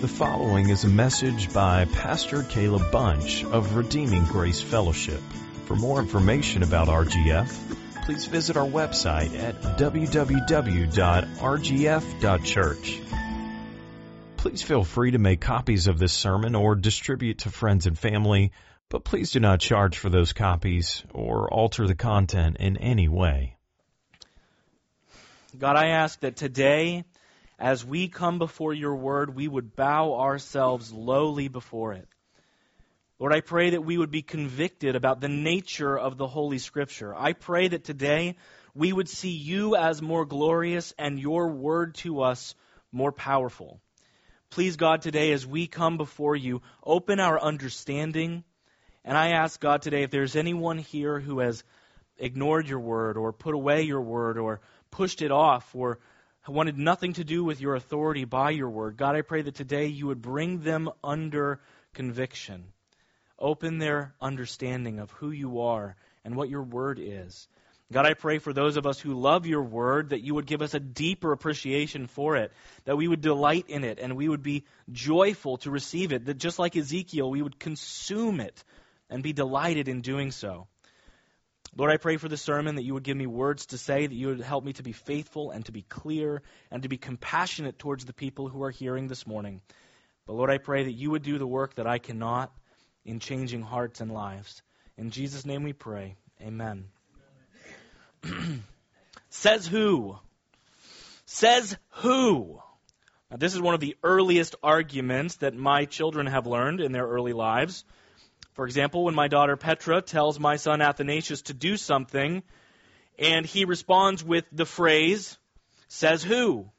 [0.00, 5.20] The following is a message by Pastor Caleb Bunch of Redeeming Grace Fellowship.
[5.66, 10.90] For more information about RGF, please visit our website at www.rgf.church.
[14.38, 18.52] Please feel free to make copies of this sermon or distribute to friends and family,
[18.88, 23.58] but please do not charge for those copies or alter the content in any way.
[25.58, 27.04] God, I ask that today,
[27.60, 32.08] as we come before your word, we would bow ourselves lowly before it.
[33.18, 37.14] Lord, I pray that we would be convicted about the nature of the Holy Scripture.
[37.14, 38.36] I pray that today
[38.74, 42.54] we would see you as more glorious and your word to us
[42.92, 43.78] more powerful.
[44.48, 48.42] Please, God, today as we come before you, open our understanding.
[49.04, 51.62] And I ask, God, today if there's anyone here who has
[52.16, 55.98] ignored your word or put away your word or pushed it off or
[56.50, 58.96] wanted nothing to do with your authority by your word.
[58.96, 61.60] God, I pray that today you would bring them under
[61.94, 62.64] conviction.
[63.38, 67.48] Open their understanding of who you are and what your word is.
[67.92, 70.62] God, I pray for those of us who love your word that you would give
[70.62, 72.52] us a deeper appreciation for it,
[72.84, 76.38] that we would delight in it, and we would be joyful to receive it, that
[76.38, 78.62] just like Ezekiel, we would consume it
[79.08, 80.68] and be delighted in doing so.
[81.76, 84.14] Lord, I pray for the sermon that you would give me words to say, that
[84.14, 87.78] you would help me to be faithful and to be clear and to be compassionate
[87.78, 89.60] towards the people who are hearing this morning.
[90.26, 92.52] But Lord, I pray that you would do the work that I cannot
[93.04, 94.62] in changing hearts and lives.
[94.96, 96.16] In Jesus' name we pray.
[96.42, 96.86] Amen.
[99.30, 100.18] Says who?
[101.24, 102.60] Says who?
[103.30, 107.06] Now, this is one of the earliest arguments that my children have learned in their
[107.06, 107.84] early lives.
[108.52, 112.42] For example, when my daughter Petra tells my son Athanasius to do something,
[113.18, 115.38] and he responds with the phrase,
[115.88, 116.70] says who?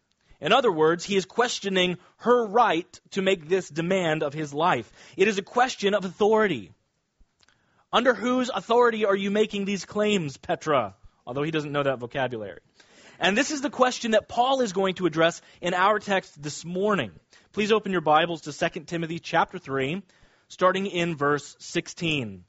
[0.41, 4.91] In other words, he is questioning her right to make this demand of his life.
[5.15, 6.71] It is a question of authority.
[7.93, 10.95] Under whose authority are you making these claims, Petra?
[11.27, 12.59] Although he doesn't know that vocabulary.
[13.19, 16.65] And this is the question that Paul is going to address in our text this
[16.65, 17.11] morning.
[17.53, 20.01] Please open your Bibles to 2 Timothy chapter 3,
[20.51, 22.43] starting in verse 16.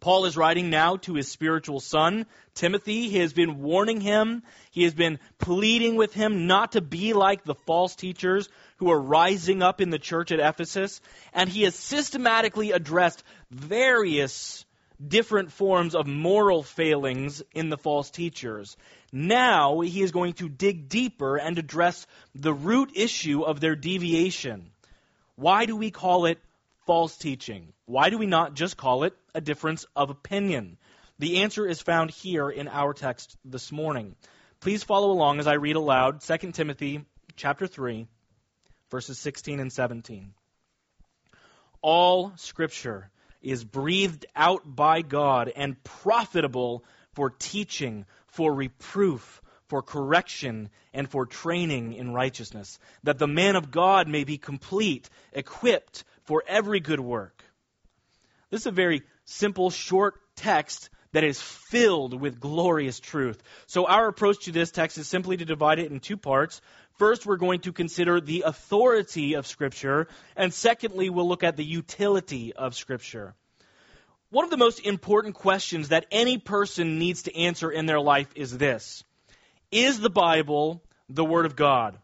[0.00, 3.08] Paul is writing now to his spiritual son, Timothy.
[3.08, 7.42] He has been warning him, he has been pleading with him not to be like
[7.42, 11.00] the false teachers who are rising up in the church at Ephesus.
[11.32, 14.66] And he has systematically addressed various
[15.02, 18.76] different forms of moral failings in the false teachers.
[19.10, 24.70] Now he is going to dig deeper and address the root issue of their deviation.
[25.36, 26.38] Why do we call it
[26.86, 27.72] false teaching?
[27.86, 30.78] Why do we not just call it a difference of opinion?
[31.18, 34.16] The answer is found here in our text this morning.
[34.60, 37.04] Please follow along as I read aloud 2 Timothy
[37.36, 38.06] chapter 3
[38.90, 40.34] verses 16 and 17.
[41.82, 43.10] All scripture
[43.42, 46.84] is breathed out by God and profitable
[47.14, 53.70] for teaching, for reproof, for correction, and for training in righteousness, that the man of
[53.70, 57.42] God may be complete, equipped for every good work.
[58.50, 63.42] This is a very simple, short text that is filled with glorious truth.
[63.66, 66.60] So, our approach to this text is simply to divide it in two parts.
[66.98, 71.64] First, we're going to consider the authority of Scripture, and secondly, we'll look at the
[71.64, 73.34] utility of Scripture.
[74.30, 78.28] One of the most important questions that any person needs to answer in their life
[78.34, 79.04] is this
[79.70, 81.98] Is the Bible the Word of God?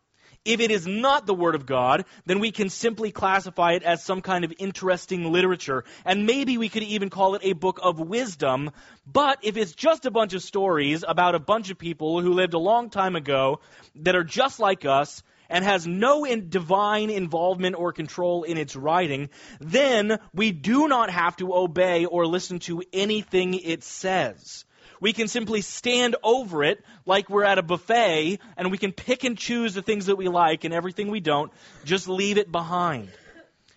[0.44, 4.02] If it is not the Word of God, then we can simply classify it as
[4.02, 5.84] some kind of interesting literature.
[6.04, 8.70] And maybe we could even call it a book of wisdom.
[9.06, 12.54] But if it's just a bunch of stories about a bunch of people who lived
[12.54, 13.60] a long time ago
[13.96, 18.76] that are just like us, and has no in divine involvement or control in its
[18.76, 19.28] writing,
[19.60, 24.64] then we do not have to obey or listen to anything it says.
[25.00, 29.24] We can simply stand over it like we're at a buffet and we can pick
[29.24, 31.50] and choose the things that we like and everything we don't,
[31.84, 33.10] just leave it behind.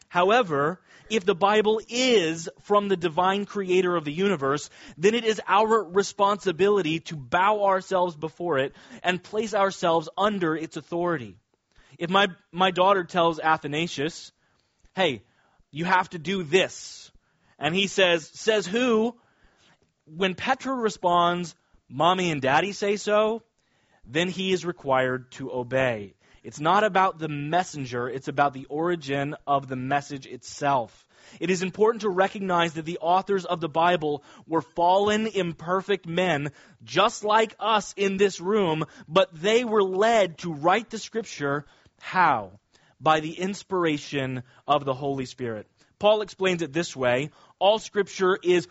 [0.09, 5.41] However, if the Bible is from the divine creator of the universe, then it is
[5.47, 11.37] our responsibility to bow ourselves before it and place ourselves under its authority.
[11.97, 14.31] If my, my daughter tells Athanasius,
[14.95, 15.23] hey,
[15.71, 17.11] you have to do this,
[17.57, 19.15] and he says, says who?
[20.05, 21.55] When Petra responds,
[21.89, 23.43] Mommy and Daddy say so,
[24.05, 26.13] then he is required to obey.
[26.43, 31.07] It's not about the messenger, it's about the origin of the message itself.
[31.39, 36.51] It is important to recognize that the authors of the Bible were fallen, imperfect men,
[36.83, 41.65] just like us in this room, but they were led to write the scripture
[42.01, 42.59] how?
[43.03, 45.67] by the inspiration of the Holy Spirit.
[45.99, 48.67] Paul explains it this way all scripture is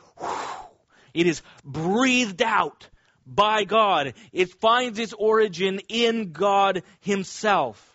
[1.14, 2.88] it is breathed out
[3.26, 4.14] by God.
[4.32, 7.88] It finds its origin in God himself.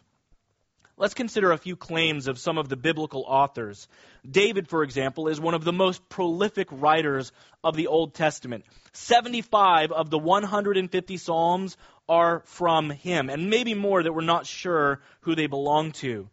[1.00, 3.88] Let's consider a few claims of some of the biblical authors.
[4.28, 7.32] David, for example, is one of the most prolific writers
[7.64, 8.66] of the Old Testament.
[8.94, 11.78] 75 of the 150 Psalms
[12.10, 16.30] are from him, and maybe more that we're not sure who they belong to.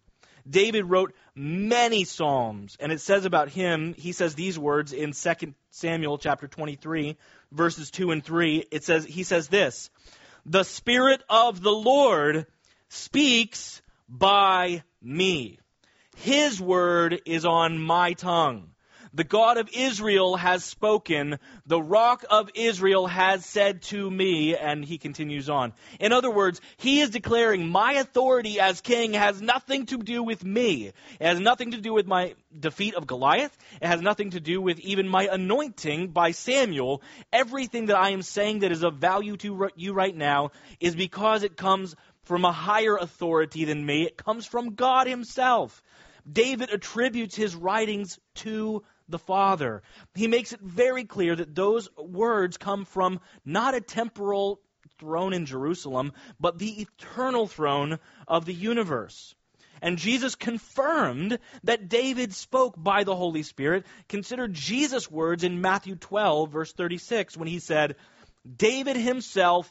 [0.48, 5.54] David wrote many psalms, and it says about him, he says these words in 2
[5.70, 7.16] Samuel chapter 23,
[7.50, 8.66] verses 2 and 3.
[8.70, 9.90] It says, he says this,
[10.44, 12.46] The Spirit of the Lord
[12.88, 15.58] speaks by me.
[16.16, 18.73] His word is on my tongue.
[19.14, 21.38] The God of Israel has spoken.
[21.66, 24.56] The rock of Israel has said to me.
[24.56, 25.72] And he continues on.
[26.00, 30.44] In other words, he is declaring my authority as king has nothing to do with
[30.44, 30.88] me.
[31.20, 33.56] It has nothing to do with my defeat of Goliath.
[33.80, 37.00] It has nothing to do with even my anointing by Samuel.
[37.32, 40.50] Everything that I am saying that is of value to you right now
[40.80, 41.94] is because it comes
[42.24, 44.02] from a higher authority than me.
[44.02, 45.80] It comes from God himself.
[46.30, 49.82] David attributes his writings to the Father.
[50.14, 54.60] He makes it very clear that those words come from not a temporal
[54.98, 57.98] throne in Jerusalem, but the eternal throne
[58.28, 59.34] of the universe.
[59.82, 63.84] And Jesus confirmed that David spoke by the Holy Spirit.
[64.08, 67.96] Consider Jesus' words in Matthew 12, verse 36, when he said,
[68.56, 69.70] David himself,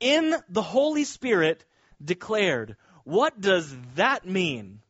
[0.00, 1.64] in the Holy Spirit,
[2.04, 2.76] declared.
[3.04, 4.80] What does that mean?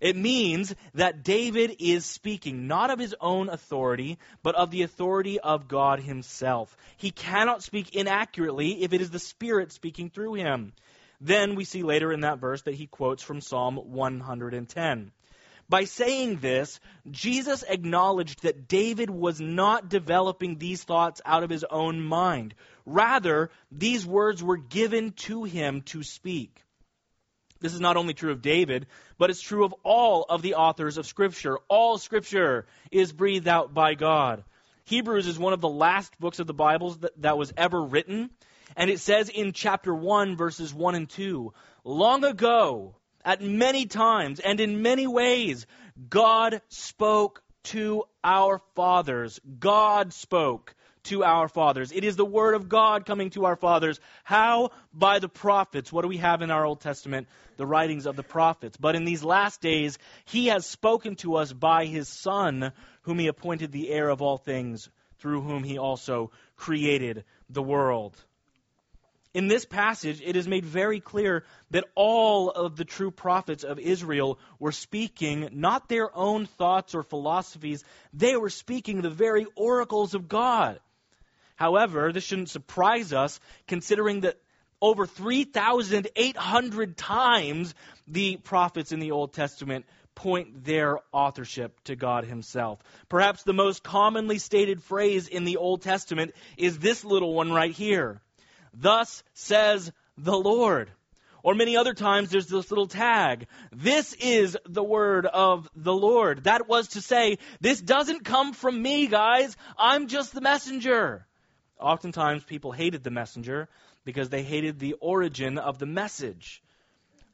[0.00, 5.40] It means that David is speaking not of his own authority, but of the authority
[5.40, 6.76] of God himself.
[6.96, 10.72] He cannot speak inaccurately if it is the Spirit speaking through him.
[11.20, 15.10] Then we see later in that verse that he quotes from Psalm 110.
[15.68, 16.80] By saying this,
[17.10, 22.54] Jesus acknowledged that David was not developing these thoughts out of his own mind.
[22.86, 26.64] Rather, these words were given to him to speak.
[27.60, 28.86] This is not only true of David,
[29.18, 31.58] but it's true of all of the authors of Scripture.
[31.68, 34.44] All Scripture is breathed out by God.
[34.84, 38.30] Hebrews is one of the last books of the Bible that, that was ever written.
[38.76, 41.52] And it says in chapter 1, verses 1 and 2
[41.84, 42.94] Long ago,
[43.24, 45.66] at many times and in many ways,
[46.08, 49.40] God spoke to our fathers.
[49.58, 50.74] God spoke
[51.08, 51.92] to our fathers.
[51.92, 54.00] It is the word of God coming to our fathers.
[54.24, 54.70] How?
[54.92, 55.92] By the prophets.
[55.92, 57.28] What do we have in our Old Testament?
[57.56, 58.76] The writings of the prophets.
[58.76, 62.72] But in these last days, he has spoken to us by his Son,
[63.02, 64.88] whom he appointed the heir of all things,
[65.18, 68.16] through whom he also created the world.
[69.34, 73.78] In this passage, it is made very clear that all of the true prophets of
[73.78, 80.14] Israel were speaking not their own thoughts or philosophies, they were speaking the very oracles
[80.14, 80.80] of God.
[81.58, 84.40] However, this shouldn't surprise us considering that
[84.80, 87.74] over 3,800 times
[88.06, 89.84] the prophets in the Old Testament
[90.14, 92.78] point their authorship to God Himself.
[93.08, 97.72] Perhaps the most commonly stated phrase in the Old Testament is this little one right
[97.72, 98.20] here
[98.72, 100.92] Thus says the Lord.
[101.42, 103.48] Or many other times there's this little tag.
[103.72, 106.44] This is the word of the Lord.
[106.44, 109.56] That was to say, this doesn't come from me, guys.
[109.76, 111.26] I'm just the messenger.
[111.80, 113.68] Oftentimes, people hated the messenger
[114.04, 116.62] because they hated the origin of the message.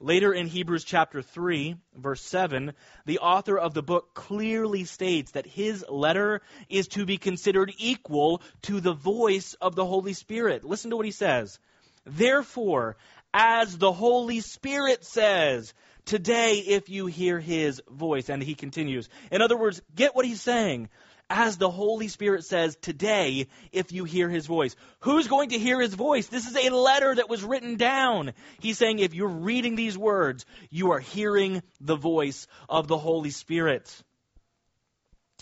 [0.00, 2.72] Later in Hebrews chapter 3, verse 7,
[3.06, 8.42] the author of the book clearly states that his letter is to be considered equal
[8.62, 10.64] to the voice of the Holy Spirit.
[10.64, 11.58] Listen to what he says.
[12.04, 12.96] Therefore,
[13.32, 15.72] as the Holy Spirit says,
[16.04, 19.08] today if you hear his voice, and he continues.
[19.30, 20.88] In other words, get what he's saying
[21.30, 24.76] as the Holy Spirit says today if you hear his voice.
[25.00, 26.26] Who's going to hear his voice?
[26.26, 28.32] This is a letter that was written down.
[28.60, 33.30] He's saying if you're reading these words, you are hearing the voice of the Holy
[33.30, 33.90] Spirit.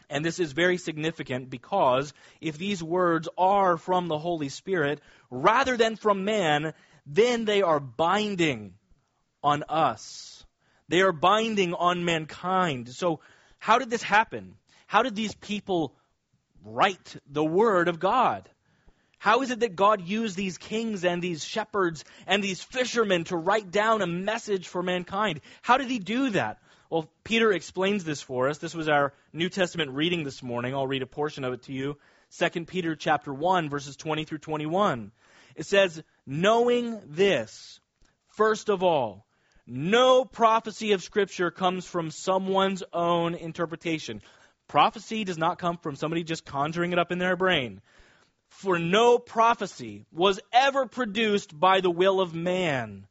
[0.09, 5.77] And this is very significant because if these words are from the Holy Spirit rather
[5.77, 6.75] than from man,
[7.07, 8.75] then they are binding
[9.43, 10.45] on us.
[10.89, 12.91] They are binding on mankind.
[12.91, 13.21] So,
[13.59, 14.57] how did this happen?
[14.93, 15.95] How did these people
[16.63, 18.47] write the Word of God?
[19.17, 23.37] How is it that God used these kings and these shepherds and these fishermen to
[23.39, 25.41] write down a message for mankind?
[25.63, 26.59] How did he do that?
[26.91, 28.59] Well, Peter explains this for us.
[28.59, 30.75] This was our New Testament reading this morning.
[30.75, 31.97] I'll read a portion of it to you.
[32.39, 35.11] 2 Peter chapter 1 verses 20 through 21.
[35.57, 37.81] It says, "Knowing this,
[38.29, 39.25] first of all,
[39.67, 44.21] no prophecy of Scripture comes from someone's own interpretation.
[44.73, 47.83] Prophecy does not come from somebody just conjuring it up in their brain.
[48.49, 53.07] For no prophecy was ever produced by the will of man,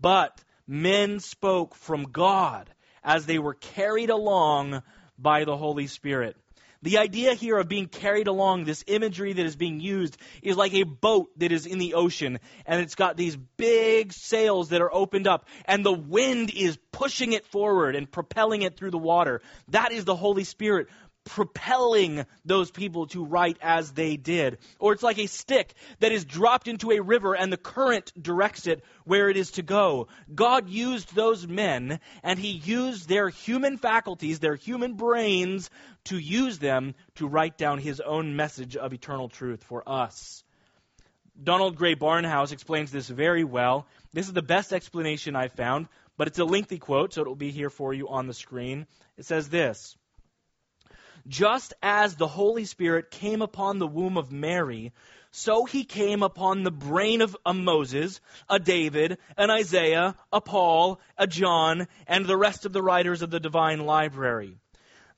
[0.00, 2.68] but men spoke from God
[3.04, 4.82] as they were carried along
[5.16, 6.36] by the Holy Spirit.
[6.82, 10.74] The idea here of being carried along, this imagery that is being used, is like
[10.74, 14.94] a boat that is in the ocean, and it's got these big sails that are
[14.94, 19.40] opened up, and the wind is pushing it forward and propelling it through the water.
[19.68, 20.86] That is the Holy Spirit
[21.28, 24.58] propelling those people to write as they did.
[24.78, 28.66] Or it's like a stick that is dropped into a river and the current directs
[28.66, 30.08] it where it is to go.
[30.34, 35.70] God used those men and he used their human faculties, their human brains,
[36.04, 40.42] to use them to write down his own message of eternal truth for us.
[41.40, 43.86] Donald Grey Barnhouse explains this very well.
[44.12, 47.36] This is the best explanation I've found, but it's a lengthy quote, so it will
[47.36, 48.86] be here for you on the screen.
[49.16, 49.96] It says this
[51.26, 54.92] just as the Holy Spirit came upon the womb of Mary,
[55.30, 61.00] so he came upon the brain of a Moses, a David, an Isaiah, a Paul,
[61.16, 64.56] a John, and the rest of the writers of the divine library.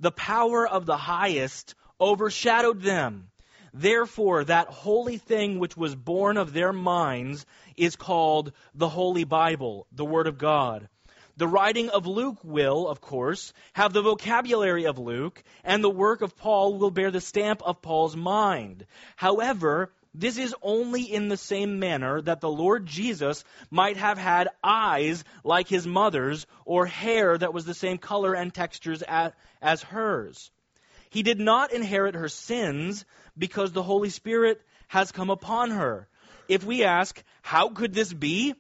[0.01, 3.31] The power of the highest overshadowed them.
[3.73, 9.87] Therefore, that holy thing which was born of their minds is called the Holy Bible,
[9.93, 10.89] the Word of God.
[11.41, 16.21] The writing of Luke will, of course, have the vocabulary of Luke, and the work
[16.21, 18.85] of Paul will bear the stamp of Paul's mind.
[19.17, 24.51] However, this is only in the same manner that the Lord Jesus might have had
[24.63, 29.03] eyes like his mother's, or hair that was the same color and textures
[29.63, 30.51] as, hers.
[31.09, 33.07] He did not inherit her sins
[33.39, 36.07] because the Holy Spirit has come upon her.
[36.49, 38.55] If we ask, how could this be?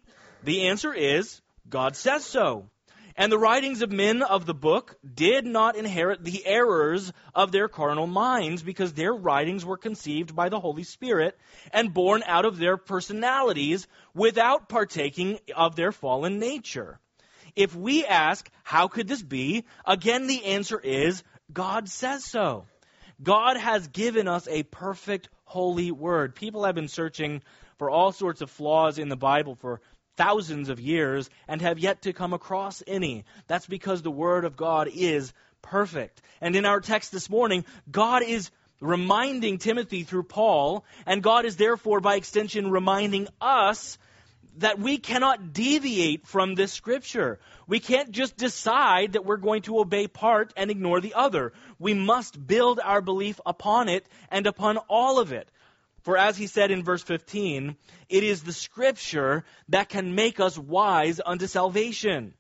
[0.44, 2.68] The answer is, God says so.
[3.16, 7.68] And the writings of men of the book did not inherit the errors of their
[7.68, 11.38] carnal minds because their writings were conceived by the Holy Spirit
[11.72, 16.98] and born out of their personalities without partaking of their fallen nature.
[17.56, 19.64] If we ask, how could this be?
[19.84, 21.22] Again, the answer is,
[21.52, 22.64] God says so.
[23.22, 26.34] God has given us a perfect holy word.
[26.34, 27.42] People have been searching
[27.76, 29.80] for all sorts of flaws in the Bible for
[30.20, 33.24] thousands of years and have yet to come across any.
[33.46, 36.20] That's because the Word of God is perfect.
[36.42, 38.50] And in our text this morning, God is
[38.82, 43.96] reminding Timothy through Paul, and God is therefore, by extension, reminding us
[44.58, 47.38] that we cannot deviate from this scripture.
[47.66, 51.54] We can't just decide that we're going to obey part and ignore the other.
[51.78, 55.48] We must build our belief upon it and upon all of it.
[56.02, 57.76] For as he said in verse 15,
[58.08, 62.34] it is the scripture that can make us wise unto salvation.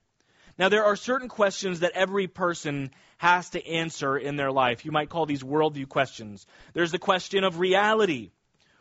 [0.58, 4.84] Now, there are certain questions that every person has to answer in their life.
[4.84, 6.46] You might call these worldview questions.
[6.74, 8.30] There's the question of reality.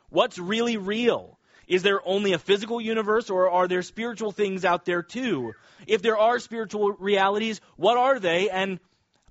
[0.10, 1.40] What's really real?
[1.68, 5.54] Is there only a physical universe or are there spiritual things out there too?
[5.88, 8.80] If there are spiritual realities, what are they and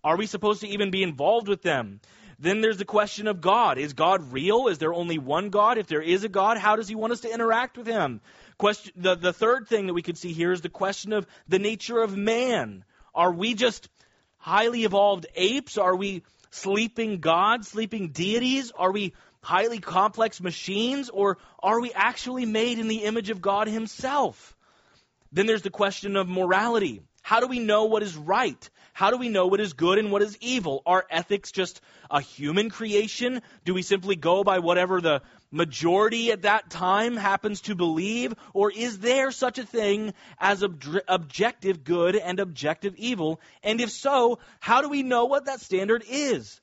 [0.04, 2.00] are we supposed to even be involved with them?
[2.38, 3.78] Then there's the question of God.
[3.78, 4.68] Is God real?
[4.68, 5.76] Is there only one God?
[5.76, 8.20] If there is a God, how does he want us to interact with him?
[8.58, 11.58] Question, the, the third thing that we could see here is the question of the
[11.58, 12.84] nature of man.
[13.14, 13.88] Are we just
[14.36, 15.78] highly evolved apes?
[15.78, 18.70] Are we sleeping gods, sleeping deities?
[18.70, 21.10] Are we highly complex machines?
[21.10, 24.56] Or are we actually made in the image of God himself?
[25.32, 27.02] Then there's the question of morality.
[27.28, 28.70] How do we know what is right?
[28.94, 30.80] How do we know what is good and what is evil?
[30.86, 33.42] Are ethics just a human creation?
[33.66, 35.20] Do we simply go by whatever the
[35.50, 38.32] majority at that time happens to believe?
[38.54, 43.42] Or is there such a thing as ob- objective good and objective evil?
[43.62, 46.58] And if so, how do we know what that standard is?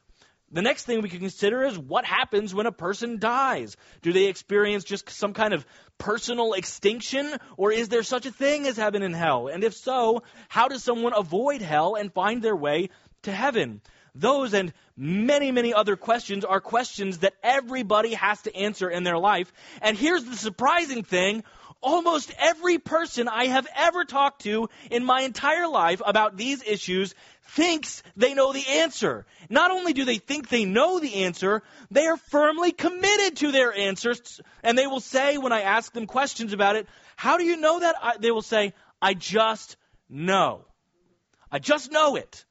[0.52, 3.76] The next thing we can consider is what happens when a person dies.
[4.02, 5.66] Do they experience just some kind of
[5.98, 9.48] personal extinction, or is there such a thing as heaven and hell?
[9.48, 12.90] And if so, how does someone avoid hell and find their way
[13.24, 13.82] to heaven?
[14.14, 19.18] Those and many, many other questions are questions that everybody has to answer in their
[19.18, 19.52] life.
[19.82, 21.44] And here's the surprising thing
[21.86, 27.14] almost every person I have ever talked to in my entire life about these issues
[27.50, 29.28] thinks they know the answer.
[29.50, 31.62] Not only do they think they know the answer,
[31.92, 34.42] they are firmly committed to their answers.
[34.64, 37.80] And they will say, when I ask them questions about it, how do you know
[37.80, 37.96] that?
[38.02, 39.78] I, they will say, I just
[40.10, 40.66] know.
[41.52, 42.46] I just know it.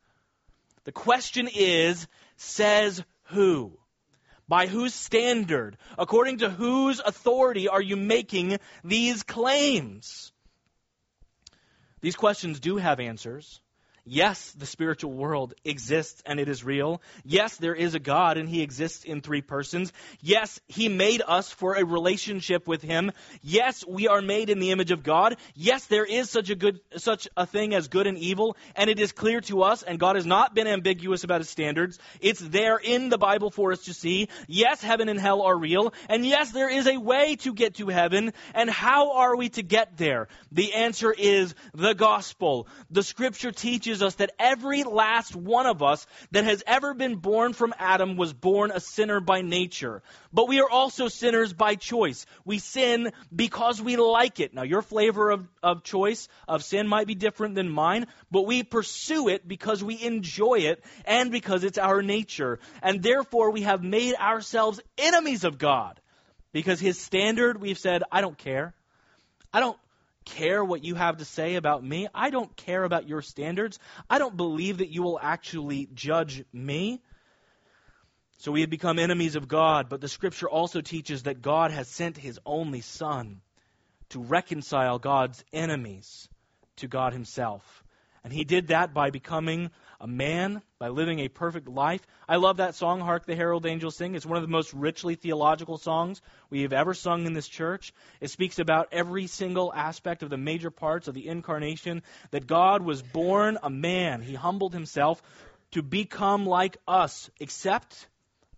[0.85, 3.77] The question is, says who?
[4.49, 5.77] By whose standard?
[5.97, 10.33] According to whose authority are you making these claims?
[12.01, 13.61] These questions do have answers.
[14.07, 17.01] Yes, the spiritual world exists and it is real.
[17.25, 19.95] Yes, there is a God and he exists in three persons.
[20.21, 23.13] Yes, he made us for a relationship with him.
[23.41, 25.37] Yes, we are made in the image of God.
[25.55, 29.01] Yes, there is such a good such a thing as good and evil and it
[29.01, 31.99] is clear to us and God has not been ambiguous about his standards.
[32.21, 34.29] It's there in the Bible for us to see.
[34.47, 37.89] Yes, heaven and hell are real and yes, there is a way to get to
[37.89, 40.29] heaven and how are we to get there?
[40.53, 42.69] The answer is the gospel.
[42.91, 47.17] The scripture teaches teaches us that every last one of us that has ever been
[47.17, 50.03] born from Adam was born a sinner by nature.
[50.33, 52.27] But we are also sinners by choice.
[52.45, 54.53] We sin because we like it.
[54.53, 58.65] Now, your flavor of, of choice of sin might be different than mine, but we
[58.65, 62.59] pursue it because we enjoy it and because it's our nature.
[62.83, 66.01] And therefore, we have made ourselves enemies of God.
[66.53, 68.75] Because his standard, we've said, I don't care.
[69.53, 69.79] I don't
[70.25, 72.09] care what you have to say about me.
[72.15, 73.79] I don't care about your standards.
[74.09, 77.03] I don't believe that you will actually judge me.
[78.39, 81.89] So we have become enemies of God, but the scripture also teaches that God has
[81.89, 83.41] sent his only Son
[84.11, 86.29] to reconcile God's enemies
[86.77, 87.85] to God himself.
[88.23, 89.71] And he did that by becoming
[90.05, 92.07] a man by living a perfect life.
[92.29, 94.15] I love that song, Hark the Herald Angels Sing.
[94.15, 96.21] It's one of the most richly theological songs
[96.51, 97.95] we have ever sung in this church.
[98.21, 102.83] It speaks about every single aspect of the major parts of the incarnation, that God
[102.83, 104.21] was born a man.
[104.21, 105.23] He humbled himself
[105.71, 108.07] to become like us, except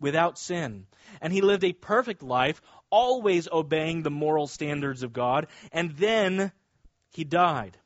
[0.01, 0.89] without sin.
[1.21, 2.61] And he lived a perfect life,
[2.91, 6.51] always obeying the moral standards of God, and then
[7.13, 7.79] he died.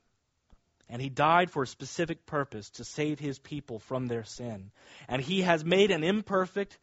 [0.90, 4.72] And he died for a specific purpose to save his people from their sin.
[5.08, 6.76] And he has made an imperfect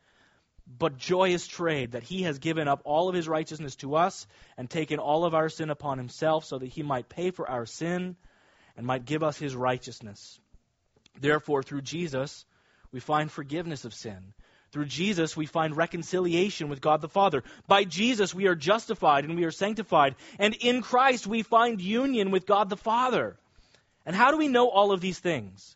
[0.66, 4.26] but joyous trade that he has given up all of his righteousness to us
[4.58, 7.66] and taken all of our sin upon himself so that he might pay for our
[7.66, 8.16] sin
[8.78, 10.40] and might give us his righteousness.
[11.20, 12.46] Therefore, through Jesus,
[12.92, 14.34] we find forgiveness of sin.
[14.72, 17.44] Through Jesus, we find reconciliation with God the Father.
[17.68, 20.16] By Jesus, we are justified and we are sanctified.
[20.40, 23.38] And in Christ, we find union with God the Father.
[24.08, 25.76] And how do we know all of these things?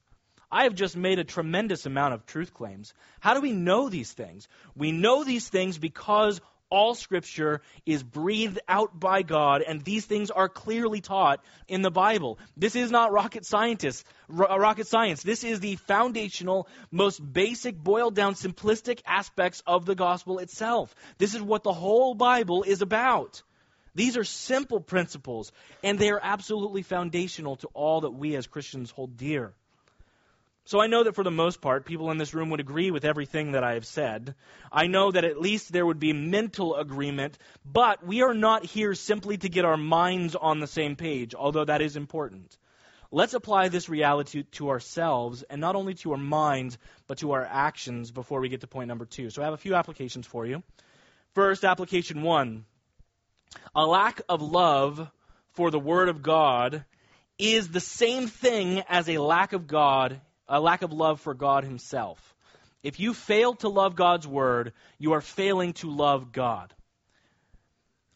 [0.50, 2.94] I have just made a tremendous amount of truth claims.
[3.20, 4.48] How do we know these things?
[4.74, 6.40] We know these things because
[6.70, 11.92] all scripture is breathed out by God, and these things are clearly taught in the
[11.92, 12.40] Bible.
[12.56, 15.24] This is not rocket scientists, uh, rocket science.
[15.24, 20.96] This is the foundational, most basic, boiled down, simplistic aspects of the gospel itself.
[21.18, 23.44] This is what the whole Bible is about.
[23.94, 25.52] These are simple principles,
[25.84, 29.54] and they are absolutely foundational to all that we as Christians hold dear.
[30.64, 33.04] So I know that for the most part, people in this room would agree with
[33.04, 34.36] everything that I have said.
[34.72, 38.94] I know that at least there would be mental agreement, but we are not here
[38.94, 42.56] simply to get our minds on the same page, although that is important.
[43.12, 46.78] Let's apply this reality to ourselves, and not only to our minds,
[47.08, 49.30] but to our actions before we get to point number two.
[49.30, 50.64] So I have a few applications for you.
[51.34, 52.66] First, application one
[53.76, 55.10] a lack of love
[55.54, 56.86] for the Word of God
[57.38, 61.64] is the same thing as a lack of God, a lack of love for God
[61.64, 62.20] Himself.
[62.84, 66.74] If you fail to love God's Word, you are failing to love God.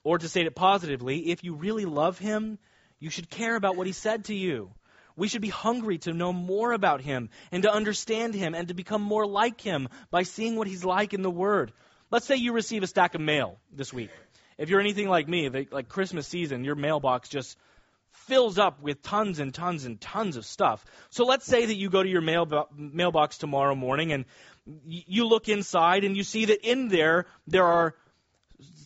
[0.04, 2.60] Or to state it positively, if you really love Him,
[3.00, 4.72] you should care about what He said to you.
[5.16, 8.74] We should be hungry to know more about Him and to understand Him and to
[8.74, 11.72] become more like Him by seeing what He's like in the Word.
[12.12, 14.12] Let's say you receive a stack of mail this week.
[14.58, 17.58] If you're anything like me, they, like Christmas season, your mailbox just
[18.12, 20.84] fills up with tons and tons and tons of stuff.
[21.10, 24.26] So let's say that you go to your mail, mailbox tomorrow morning and
[24.86, 27.96] you look inside and you see that in there there are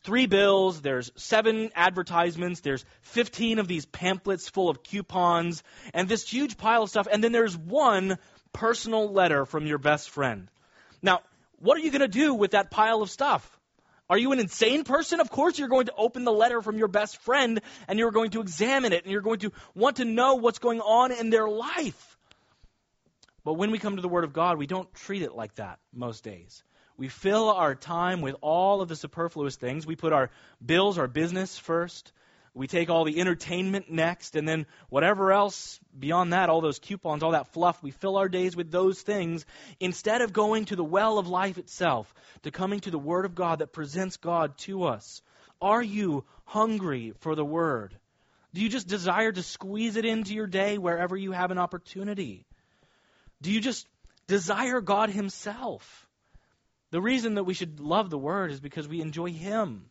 [0.03, 6.27] three bills, there's seven advertisements, there's 15 of these pamphlets full of coupons, and this
[6.27, 8.17] huge pile of stuff, and then there's one
[8.53, 10.49] personal letter from your best friend.
[11.01, 11.19] Now,
[11.59, 13.58] what are you going to do with that pile of stuff?
[14.09, 15.19] Are you an insane person?
[15.19, 18.31] Of course, you're going to open the letter from your best friend and you're going
[18.31, 21.47] to examine it and you're going to want to know what's going on in their
[21.47, 22.17] life.
[23.43, 25.79] But when we come to the Word of God, we don't treat it like that
[25.93, 26.63] most days.
[26.97, 29.85] We fill our time with all of the superfluous things.
[29.85, 30.31] We put our
[30.63, 32.11] bills, our business first.
[32.59, 37.23] We take all the entertainment next, and then whatever else beyond that, all those coupons,
[37.23, 39.45] all that fluff, we fill our days with those things
[39.79, 43.33] instead of going to the well of life itself, to coming to the Word of
[43.33, 45.21] God that presents God to us.
[45.61, 47.97] Are you hungry for the Word?
[48.53, 52.45] Do you just desire to squeeze it into your day wherever you have an opportunity?
[53.41, 53.87] Do you just
[54.27, 56.09] desire God Himself?
[56.91, 59.85] The reason that we should love the Word is because we enjoy Him.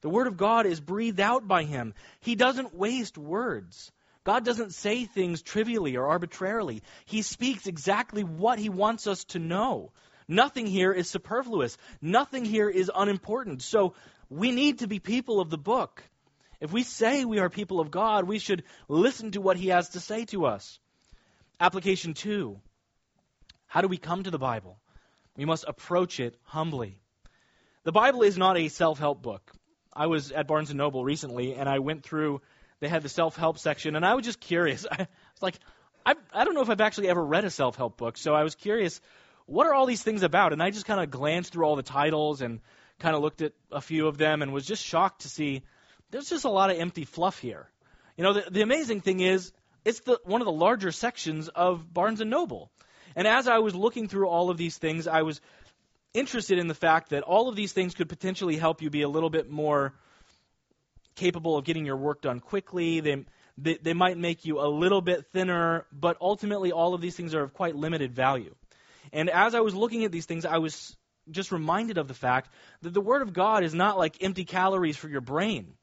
[0.00, 1.94] The Word of God is breathed out by Him.
[2.20, 3.90] He doesn't waste words.
[4.24, 6.82] God doesn't say things trivially or arbitrarily.
[7.06, 9.92] He speaks exactly what He wants us to know.
[10.28, 11.76] Nothing here is superfluous.
[12.02, 13.62] Nothing here is unimportant.
[13.62, 13.94] So
[14.28, 16.02] we need to be people of the book.
[16.60, 19.90] If we say we are people of God, we should listen to what He has
[19.90, 20.78] to say to us.
[21.60, 22.60] Application two
[23.66, 24.78] How do we come to the Bible?
[25.36, 27.00] We must approach it humbly.
[27.84, 29.52] The Bible is not a self help book.
[29.98, 32.40] I was at Barnes and Noble recently, and I went through.
[32.80, 34.86] They had the self help section, and I was just curious.
[34.90, 35.58] I was like,
[36.06, 38.44] I, I don't know if I've actually ever read a self help book, so I
[38.44, 39.00] was curious,
[39.46, 40.52] what are all these things about?
[40.52, 42.60] And I just kind of glanced through all the titles and
[43.00, 45.62] kind of looked at a few of them and was just shocked to see
[46.10, 47.68] there's just a lot of empty fluff here.
[48.16, 49.52] You know, the, the amazing thing is,
[49.84, 52.70] it's the one of the larger sections of Barnes and Noble.
[53.16, 55.40] And as I was looking through all of these things, I was
[56.14, 59.08] interested in the fact that all of these things could potentially help you be a
[59.08, 59.94] little bit more
[61.14, 63.00] capable of getting your work done quickly.
[63.00, 63.24] They,
[63.56, 67.34] they, they might make you a little bit thinner, but ultimately, all of these things
[67.34, 68.54] are of quite limited value.
[69.12, 70.96] And as I was looking at these things, I was
[71.30, 72.50] just reminded of the fact
[72.82, 75.74] that the Word of God is not like empty calories for your brain.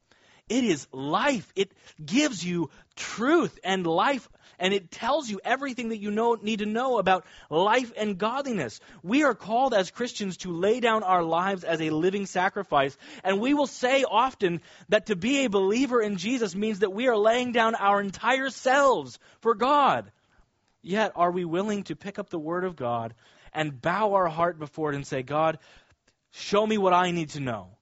[0.48, 1.52] It is life.
[1.56, 1.72] It
[2.04, 6.66] gives you truth and life, and it tells you everything that you know, need to
[6.66, 8.80] know about life and godliness.
[9.02, 13.40] We are called as Christians to lay down our lives as a living sacrifice, and
[13.40, 17.16] we will say often that to be a believer in Jesus means that we are
[17.16, 20.10] laying down our entire selves for God.
[20.82, 23.14] Yet, are we willing to pick up the Word of God
[23.52, 25.58] and bow our heart before it and say, God,
[26.30, 27.75] show me what I need to know?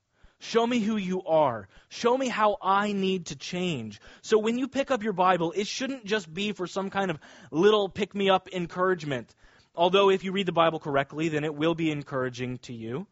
[0.44, 1.68] Show me who you are.
[1.88, 3.98] Show me how I need to change.
[4.20, 7.18] So when you pick up your Bible, it shouldn't just be for some kind of
[7.50, 9.34] little pick me up encouragement.
[9.74, 13.06] Although, if you read the Bible correctly, then it will be encouraging to you.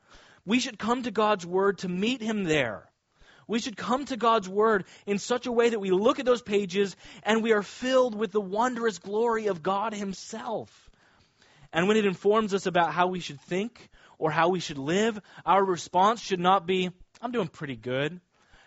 [0.45, 2.91] We should come to God's Word to meet Him there.
[3.49, 6.43] We should come to God's Word in such a way that we look at those
[6.43, 10.91] pages and we are filled with the wondrous glory of God Himself.
[11.73, 15.19] And when it informs us about how we should think or how we should live,
[15.47, 16.91] our response should not be,
[17.23, 18.21] I'm doing pretty good.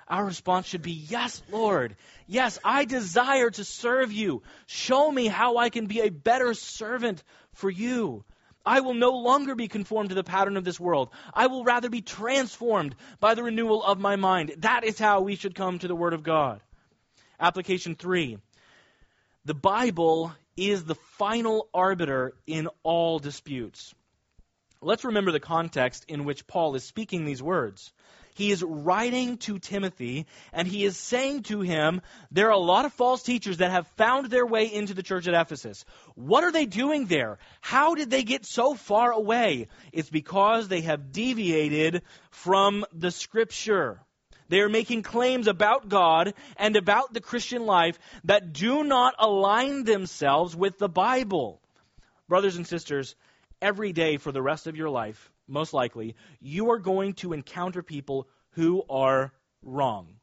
[0.08, 1.98] Our response should be, Yes, Lord.
[2.26, 4.44] Yes, I desire to serve you.
[4.66, 7.22] Show me how I can be a better servant
[7.54, 8.24] for you.
[8.66, 11.10] I will no longer be conformed to the pattern of this world.
[11.34, 14.56] I will rather be transformed by the renewal of my mind.
[14.60, 16.62] That is how we should come to the Word of God.
[17.40, 18.38] Application three
[19.44, 23.94] the Bible is the final arbiter in all disputes.
[24.82, 27.92] Let's remember the context in which Paul is speaking these words
[28.36, 32.84] he is writing to Timothy and he is saying to him, there are a lot
[32.84, 35.86] of false teachers that have found their way into the church at Ephesus.
[36.16, 37.38] What are they doing there?
[37.62, 39.70] How did they get so far away?
[39.94, 44.02] It's because they have deviated from the scripture.
[44.50, 49.86] They are making claims about God and about the Christian life that do not align
[49.86, 51.62] themselves with the Bible.
[52.28, 53.16] Brothers and sisters,
[53.62, 57.84] every day for the rest of your life, most likely, you are going to encounter
[57.84, 60.16] people who are wrong.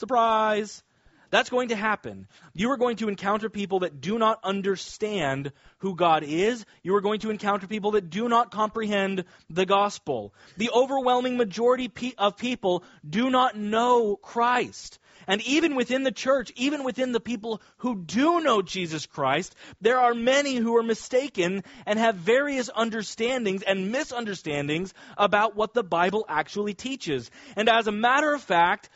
[0.00, 0.82] Surprise!
[1.30, 2.26] That's going to happen.
[2.54, 6.64] You are going to encounter people that do not understand who God is.
[6.82, 10.32] You are going to encounter people that do not comprehend the gospel.
[10.56, 14.98] The overwhelming majority of people do not know Christ.
[15.28, 19.98] And even within the church, even within the people who do know Jesus Christ, there
[19.98, 26.24] are many who are mistaken and have various understandings and misunderstandings about what the Bible
[26.28, 27.30] actually teaches.
[27.56, 28.88] And as a matter of fact,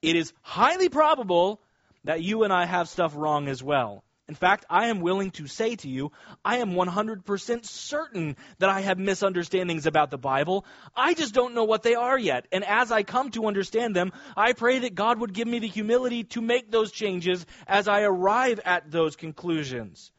[0.00, 1.60] it is highly probable
[2.04, 4.04] that you and I have stuff wrong as well.
[4.26, 6.10] In fact, I am willing to say to you,
[6.42, 10.64] I am 100% certain that I have misunderstandings about the Bible.
[10.96, 12.46] I just don't know what they are yet.
[12.50, 15.68] And as I come to understand them, I pray that God would give me the
[15.68, 20.10] humility to make those changes as I arrive at those conclusions.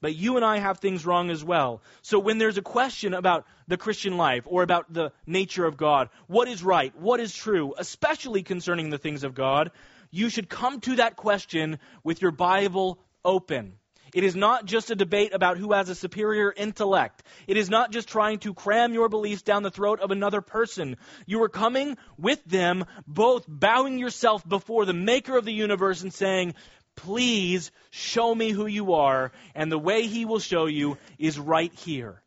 [0.00, 1.80] But you and I have things wrong as well.
[2.02, 6.08] So when there's a question about the Christian life or about the nature of God,
[6.26, 9.70] what is right, what is true, especially concerning the things of God,
[10.10, 13.74] you should come to that question with your Bible open.
[14.14, 17.24] It is not just a debate about who has a superior intellect.
[17.48, 20.96] It is not just trying to cram your beliefs down the throat of another person.
[21.26, 26.14] You are coming with them, both bowing yourself before the maker of the universe and
[26.14, 26.54] saying,
[26.94, 29.32] Please show me who you are.
[29.52, 32.22] And the way he will show you is right here.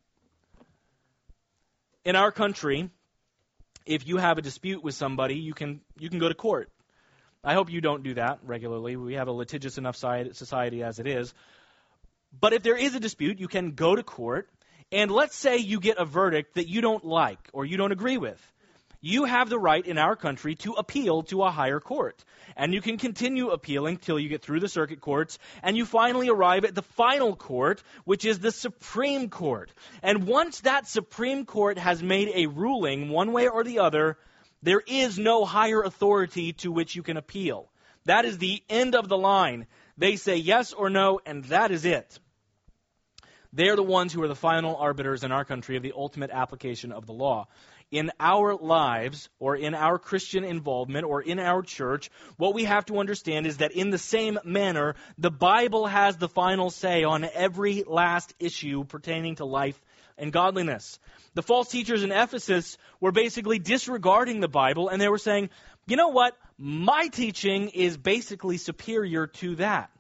[2.04, 2.90] In our country,
[3.86, 6.70] if you have a dispute with somebody, you can, you can go to court.
[7.48, 8.98] I hope you don't do that regularly.
[8.98, 11.34] We have a litigious enough society as it is.
[12.38, 14.50] But if there is a dispute, you can go to court,
[14.92, 18.18] and let's say you get a verdict that you don't like or you don't agree
[18.18, 18.42] with.
[19.02, 22.24] you have the right in our country to appeal to a higher court.
[22.56, 26.30] And you can continue appealing till you get through the circuit courts, and you finally
[26.30, 29.72] arrive at the final court, which is the Supreme Court.
[30.02, 34.18] And once that Supreme Court has made a ruling, one way or the other,
[34.62, 37.70] there is no higher authority to which you can appeal.
[38.06, 39.67] That is the end of the line.
[39.98, 42.20] They say yes or no, and that is it.
[43.54, 46.32] They are the ones who are the final arbiters in our country of the ultimate
[46.32, 47.48] application of the law.
[47.89, 52.86] In our lives, or in our Christian involvement, or in our church, what we have
[52.88, 57.24] to understand is that in the same manner, the Bible has the final say on
[57.24, 59.82] every last issue pertaining to life
[60.18, 61.00] and godliness.
[61.34, 65.50] The false teachers in Ephesus were basically disregarding the Bible, and they were saying,
[65.86, 66.36] you know what?
[66.58, 69.92] My teaching is basically superior to that.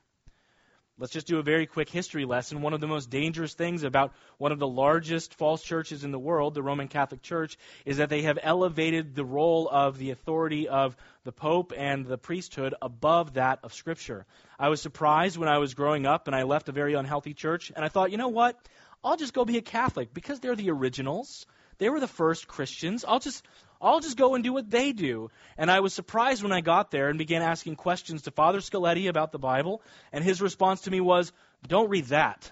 [0.99, 2.63] Let's just do a very quick history lesson.
[2.63, 6.17] One of the most dangerous things about one of the largest false churches in the
[6.17, 10.67] world, the Roman Catholic Church, is that they have elevated the role of the authority
[10.67, 14.25] of the Pope and the priesthood above that of Scripture.
[14.57, 17.71] I was surprised when I was growing up and I left a very unhealthy church,
[17.75, 18.57] and I thought, you know what?
[19.07, 21.45] I'll just go be a Catholic because they're the originals.
[21.77, 23.05] They were the first Christians.
[23.07, 23.41] I'll just
[23.81, 25.31] I'll just go and do what they do.
[25.57, 29.07] And I was surprised when I got there and began asking questions to Father Scaletti
[29.07, 31.31] about the Bible, and his response to me was,
[31.65, 32.51] "Don't read that.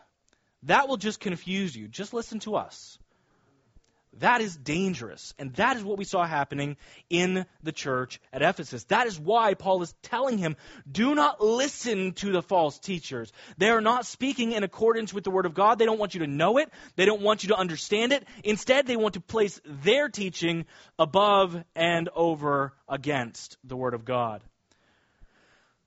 [0.63, 1.89] That will just confuse you.
[1.89, 2.97] Just listen to us."
[4.19, 5.33] That is dangerous.
[5.37, 6.77] And that is what we saw happening
[7.09, 8.85] in the church at Ephesus.
[8.85, 10.55] That is why Paul is telling him,
[10.89, 13.33] do not listen to the false teachers.
[13.57, 15.79] They are not speaking in accordance with the Word of God.
[15.79, 16.71] They don't want you to know it.
[16.95, 18.25] They don't want you to understand it.
[18.43, 20.65] Instead, they want to place their teaching
[20.97, 24.41] above and over against the Word of God.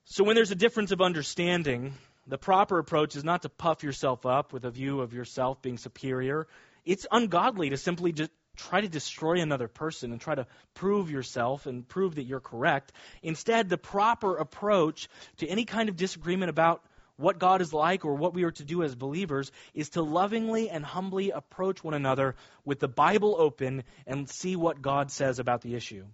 [0.05, 1.95] So when there's a difference of understanding,
[2.27, 5.79] the proper approach is not to puff yourself up with a view of yourself being
[5.79, 6.47] superior
[6.89, 11.67] it's ungodly to simply just try to destroy another person and try to prove yourself
[11.67, 12.93] and prove that you're correct.
[13.23, 16.83] Instead, the proper approach to any kind of disagreement about
[17.17, 20.71] what God is like or what we are to do as believers is to lovingly
[20.71, 25.61] and humbly approach one another with the Bible open and see what God says about
[25.61, 26.07] the issue.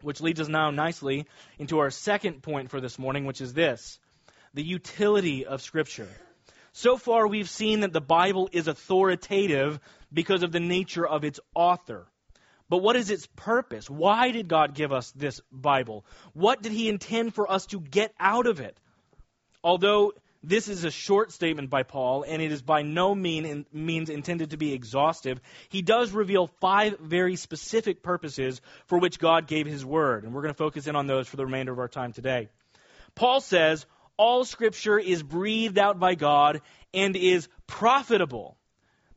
[0.00, 1.26] Which leads us now nicely
[1.58, 3.98] into our second point for this morning, which is this
[4.54, 6.08] the utility of Scripture.
[6.72, 9.80] So far, we've seen that the Bible is authoritative
[10.12, 12.06] because of the nature of its author.
[12.68, 13.88] But what is its purpose?
[13.88, 16.04] Why did God give us this Bible?
[16.34, 18.78] What did He intend for us to get out of it?
[19.64, 24.08] Although this is a short statement by Paul, and it is by no mean, means
[24.08, 29.66] intended to be exhaustive, he does reveal five very specific purposes for which God gave
[29.66, 30.24] His Word.
[30.24, 32.48] And we're going to focus in on those for the remainder of our time today.
[33.14, 33.84] Paul says,
[34.18, 36.60] all scripture is breathed out by God
[36.92, 38.58] and is profitable.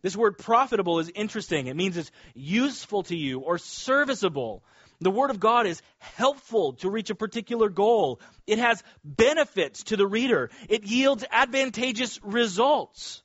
[0.01, 1.67] This word profitable is interesting.
[1.67, 4.63] It means it's useful to you or serviceable.
[4.99, 8.19] The Word of God is helpful to reach a particular goal.
[8.45, 10.51] It has benefits to the reader.
[10.69, 13.23] It yields advantageous results.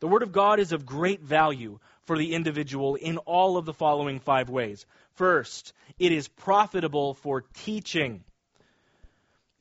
[0.00, 3.74] The Word of God is of great value for the individual in all of the
[3.74, 4.86] following five ways.
[5.14, 8.24] First, it is profitable for teaching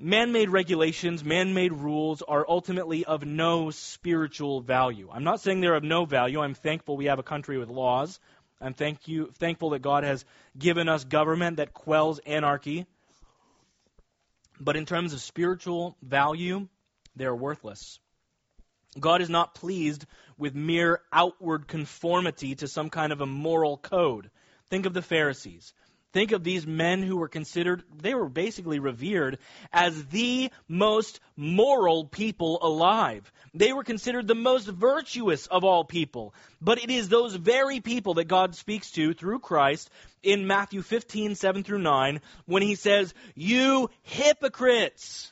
[0.01, 5.09] man made regulations, man made rules are ultimately of no spiritual value.
[5.11, 6.41] I'm not saying they're of no value.
[6.41, 8.19] I'm thankful we have a country with laws.
[8.59, 10.25] I'm thank you, thankful that God has
[10.57, 12.85] given us government that quells anarchy.
[14.59, 16.67] But in terms of spiritual value,
[17.15, 17.99] they're worthless.
[18.99, 20.05] God is not pleased
[20.37, 24.29] with mere outward conformity to some kind of a moral code.
[24.69, 25.73] Think of the Pharisees.
[26.13, 29.37] Think of these men who were considered, they were basically revered
[29.71, 33.31] as the most moral people alive.
[33.53, 36.33] They were considered the most virtuous of all people.
[36.61, 39.89] But it is those very people that God speaks to through Christ
[40.21, 45.31] in Matthew 15, 7 through 9, when he says, You hypocrites!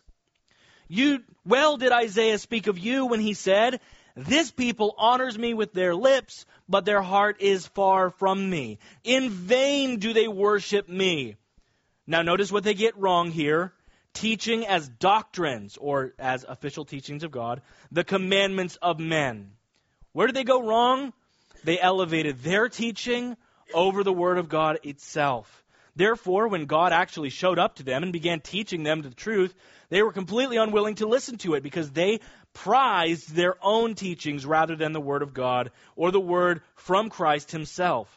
[0.87, 3.79] You, well did Isaiah speak of you when he said,
[4.27, 8.79] this people honors me with their lips, but their heart is far from me.
[9.03, 11.35] In vain do they worship me.
[12.05, 13.73] Now, notice what they get wrong here
[14.13, 19.51] teaching as doctrines, or as official teachings of God, the commandments of men.
[20.11, 21.13] Where did they go wrong?
[21.63, 23.37] They elevated their teaching
[23.73, 25.63] over the Word of God itself.
[25.95, 29.53] Therefore, when God actually showed up to them and began teaching them the truth,
[29.89, 32.19] they were completely unwilling to listen to it because they
[32.53, 37.51] prized their own teachings rather than the Word of God or the Word from Christ
[37.51, 38.07] Himself.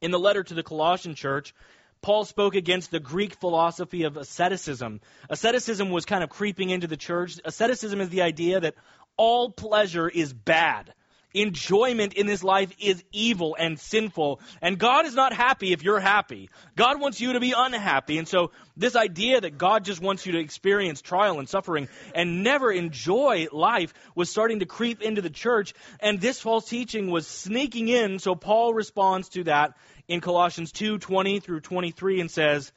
[0.00, 1.54] In the letter to the Colossian church,
[2.02, 5.00] Paul spoke against the Greek philosophy of asceticism.
[5.28, 7.38] Asceticism was kind of creeping into the church.
[7.44, 8.74] Asceticism is the idea that
[9.16, 10.94] all pleasure is bad.
[11.34, 14.40] Enjoyment in this life is evil and sinful.
[14.60, 16.50] And God is not happy if you're happy.
[16.76, 18.18] God wants you to be unhappy.
[18.18, 22.42] And so this idea that God just wants you to experience trial and suffering and
[22.42, 25.74] never enjoy life was starting to creep into the church.
[26.00, 28.18] And this false teaching was sneaking in.
[28.18, 29.74] So Paul responds to that
[30.08, 32.72] in Colossians 2 20 through 23 and says,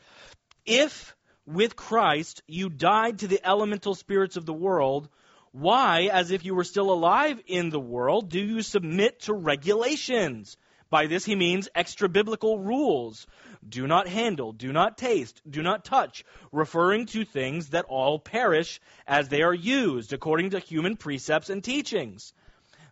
[0.65, 5.09] If with Christ you died to the elemental spirits of the world,
[5.53, 10.57] why, as if you were still alive in the world, do you submit to regulations?
[10.89, 13.27] By this he means extra biblical rules.
[13.67, 18.81] Do not handle, do not taste, do not touch, referring to things that all perish
[19.07, 22.33] as they are used according to human precepts and teachings.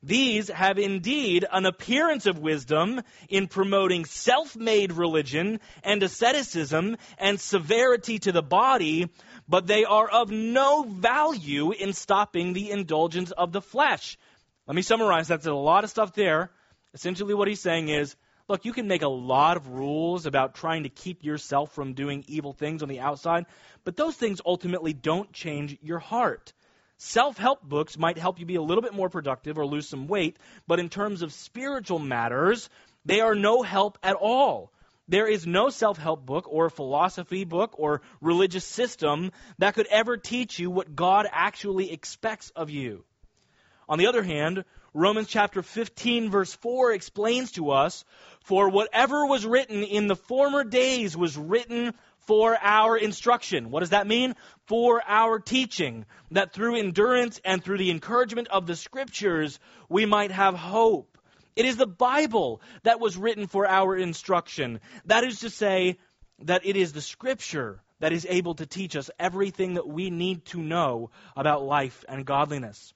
[0.04, 7.40] These have indeed an appearance of wisdom in promoting self made religion and asceticism and
[7.40, 9.10] severity to the body,
[9.52, 14.18] but they are of no value in stopping the indulgence of the flesh.
[14.66, 16.52] Let me summarize That's a lot of stuff there.
[16.94, 18.16] Essentially, what he's saying is
[18.48, 22.24] look, you can make a lot of rules about trying to keep yourself from doing
[22.28, 23.46] evil things on the outside,
[23.84, 26.54] but those things ultimately don't change your heart.
[26.98, 30.08] Self help books might help you be a little bit more productive or lose some
[30.08, 32.70] weight, but in terms of spiritual matters,
[33.04, 34.72] they are no help at all.
[35.12, 40.16] There is no self help book or philosophy book or religious system that could ever
[40.16, 43.04] teach you what God actually expects of you.
[43.90, 48.06] On the other hand, Romans chapter 15 verse 4 explains to us,
[48.46, 53.70] for whatever was written in the former days was written for our instruction.
[53.70, 54.34] What does that mean?
[54.68, 60.32] For our teaching, that through endurance and through the encouragement of the scriptures, we might
[60.32, 61.18] have hope.
[61.56, 64.80] It is the Bible that was written for our instruction.
[65.06, 65.98] That is to say,
[66.46, 70.46] that it is the Scripture that is able to teach us everything that we need
[70.46, 72.94] to know about life and godliness.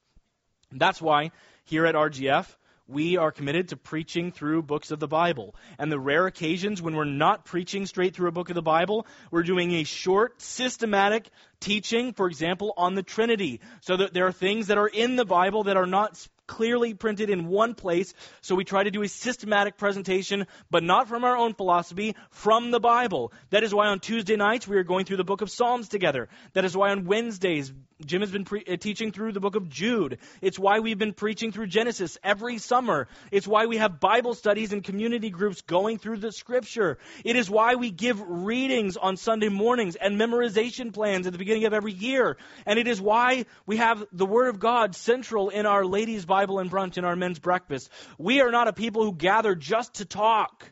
[0.72, 1.30] That's why
[1.64, 2.46] here at RGF,
[2.88, 5.56] we are committed to preaching through books of the Bible.
[5.78, 9.06] And the rare occasions when we're not preaching straight through a book of the Bible,
[9.30, 13.60] we're doing a short, systematic teaching, for example, on the Trinity.
[13.80, 16.16] So that there are things that are in the Bible that are not
[16.46, 18.14] clearly printed in one place.
[18.40, 22.70] So we try to do a systematic presentation, but not from our own philosophy, from
[22.70, 23.32] the Bible.
[23.50, 26.28] That is why on Tuesday nights we are going through the book of Psalms together.
[26.52, 27.72] That is why on Wednesdays
[28.04, 30.18] Jim has been pre- uh, teaching through the book of Jude.
[30.42, 33.08] It's why we've been preaching through Genesis every summer.
[33.32, 36.98] It's why we have Bible studies and community groups going through the scripture.
[37.24, 41.64] It is why we give readings on Sunday mornings and memorization plans at the beginning
[41.64, 42.36] of every year.
[42.66, 46.58] And it is why we have the Word of God central in our ladies' Bible
[46.58, 47.88] and brunch and our men's breakfast.
[48.18, 50.70] We are not a people who gather just to talk.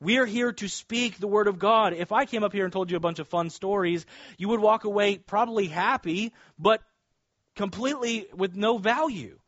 [0.00, 1.94] We're here to speak the Word of God.
[1.94, 4.04] If I came up here and told you a bunch of fun stories,
[4.36, 6.82] you would walk away probably happy, but
[7.54, 9.38] completely with no value.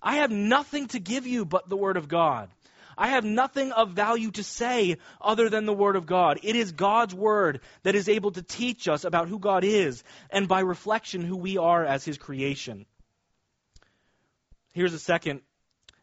[0.00, 2.50] I have nothing to give you but the Word of God.
[2.96, 6.38] I have nothing of value to say other than the Word of God.
[6.42, 10.46] It is God's Word that is able to teach us about who God is, and
[10.46, 12.86] by reflection, who we are as His creation.
[14.72, 15.40] Here's a second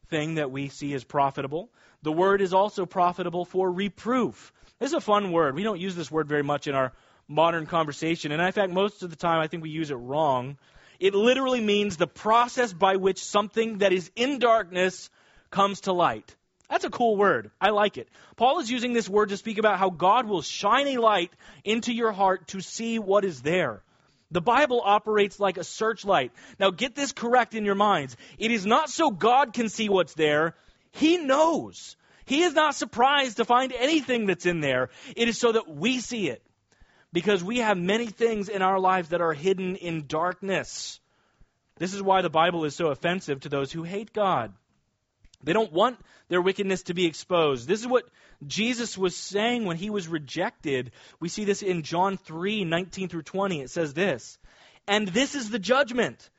[0.10, 1.70] thing that we see as profitable
[2.04, 4.54] the word is also profitable for reproof.
[4.78, 5.56] This is a fun word.
[5.56, 6.92] We don't use this word very much in our
[7.30, 8.34] modern conversation.
[8.34, 10.58] And in fact, most of the time, I think we use it wrong.
[11.00, 15.10] It literally means the process by which something that is in darkness
[15.50, 16.36] comes to light.
[16.70, 17.52] That's a cool word.
[17.62, 18.10] I like it.
[18.36, 21.32] Paul is using this word to speak about how God will shine a light
[21.64, 23.82] into your heart to see what is there.
[24.34, 26.32] The Bible operates like a searchlight.
[26.60, 28.18] Now get this correct in your minds.
[28.40, 30.56] It is not so God can see what's there,
[30.92, 31.96] he knows.
[32.26, 34.90] He is not surprised to find anything that's in there.
[35.16, 36.42] It is so that we see it.
[37.12, 41.00] Because we have many things in our lives that are hidden in darkness.
[41.78, 44.52] This is why the Bible is so offensive to those who hate God.
[45.44, 47.68] They don't want their wickedness to be exposed.
[47.68, 48.06] This is what
[48.46, 50.92] Jesus was saying when he was rejected.
[51.20, 53.62] We see this in John 3 19 through 20.
[53.62, 54.38] It says this
[54.88, 56.30] And this is the judgment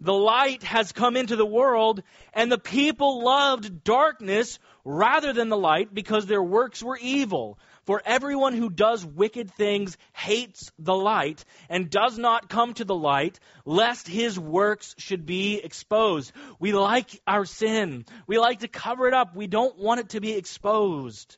[0.00, 5.58] the light has come into the world, and the people loved darkness rather than the
[5.58, 7.58] light because their works were evil.
[7.90, 12.94] For everyone who does wicked things hates the light and does not come to the
[12.94, 16.30] light, lest his works should be exposed.
[16.60, 18.04] We like our sin.
[18.28, 19.34] We like to cover it up.
[19.34, 21.36] We don't want it to be exposed.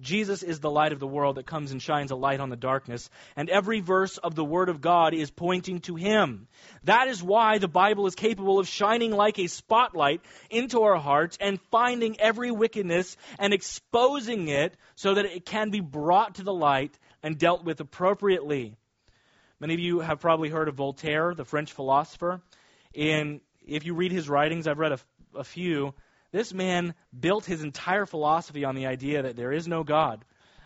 [0.00, 2.56] Jesus is the light of the world that comes and shines a light on the
[2.56, 6.48] darkness, and every verse of the Word of God is pointing to Him.
[6.84, 11.36] That is why the Bible is capable of shining like a spotlight into our hearts
[11.40, 16.54] and finding every wickedness and exposing it so that it can be brought to the
[16.54, 18.76] light and dealt with appropriately.
[19.60, 22.40] Many of you have probably heard of Voltaire, the French philosopher.
[22.96, 24.98] And if you read his writings, I've read a
[25.34, 25.94] a few,
[26.32, 30.24] this man built his entire philosophy on the idea that there is no God.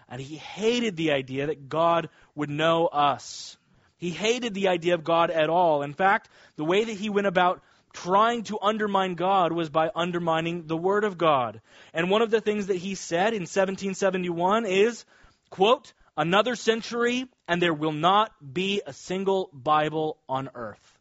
[0.09, 3.57] And he hated the idea that God would know us.
[3.97, 5.83] He hated the idea of God at all.
[5.83, 7.63] In fact, the way that he went about
[7.95, 11.61] trying to undermine God was by undermining the Word of God.
[11.95, 15.05] And one of the things that he said in 1771 is,
[15.49, 20.99] quote, another century and there will not be a single Bible on earth.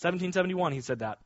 [0.00, 1.18] 1771, he said that.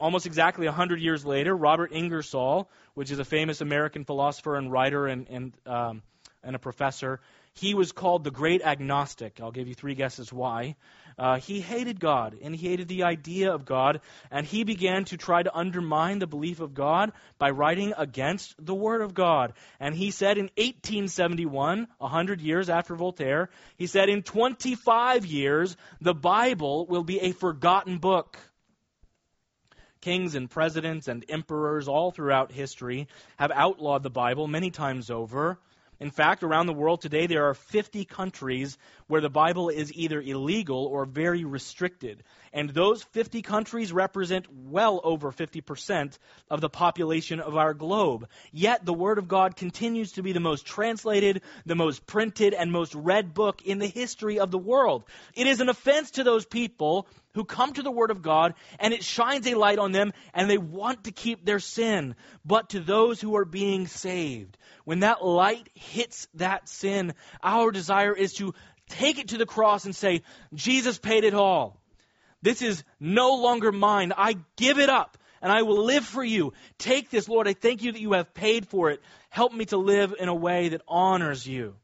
[0.00, 5.06] Almost exactly 100 years later, Robert Ingersoll, which is a famous American philosopher and writer
[5.06, 6.02] and, and, um,
[6.42, 7.20] and a professor,
[7.54, 9.40] he was called the great agnostic.
[9.40, 10.76] I'll give you three guesses why.
[11.18, 14.00] Uh, he hated God and he hated the idea of God,
[14.30, 18.74] and he began to try to undermine the belief of God by writing against the
[18.74, 19.54] Word of God.
[19.80, 25.76] And he said in 1871, a hundred years after Voltaire, he said, In 25 years,
[26.00, 28.38] the Bible will be a forgotten book.
[30.00, 35.58] Kings and presidents and emperors all throughout history have outlawed the Bible many times over.
[36.00, 38.78] In fact, around the world today, there are 50 countries
[39.08, 42.22] where the Bible is either illegal or very restricted.
[42.52, 46.18] And those 50 countries represent well over 50%
[46.50, 48.28] of the population of our globe.
[48.52, 52.70] Yet the Word of God continues to be the most translated, the most printed, and
[52.70, 55.04] most read book in the history of the world.
[55.34, 58.92] It is an offense to those people who come to the Word of God and
[58.92, 62.14] it shines a light on them and they want to keep their sin.
[62.44, 68.14] But to those who are being saved, when that light hits that sin, our desire
[68.14, 68.54] is to
[68.88, 70.22] take it to the cross and say,
[70.54, 71.80] Jesus paid it all.
[72.42, 74.12] This is no longer mine.
[74.16, 76.52] I give it up and I will live for you.
[76.78, 77.48] Take this, Lord.
[77.48, 79.00] I thank you that you have paid for it.
[79.30, 81.74] Help me to live in a way that honors you.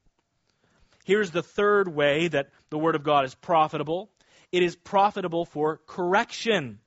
[1.04, 4.10] Here's the third way that the Word of God is profitable
[4.54, 6.78] it is profitable for correction.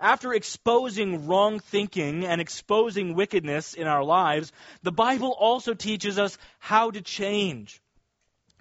[0.00, 4.50] After exposing wrong thinking and exposing wickedness in our lives,
[4.82, 7.81] the Bible also teaches us how to change.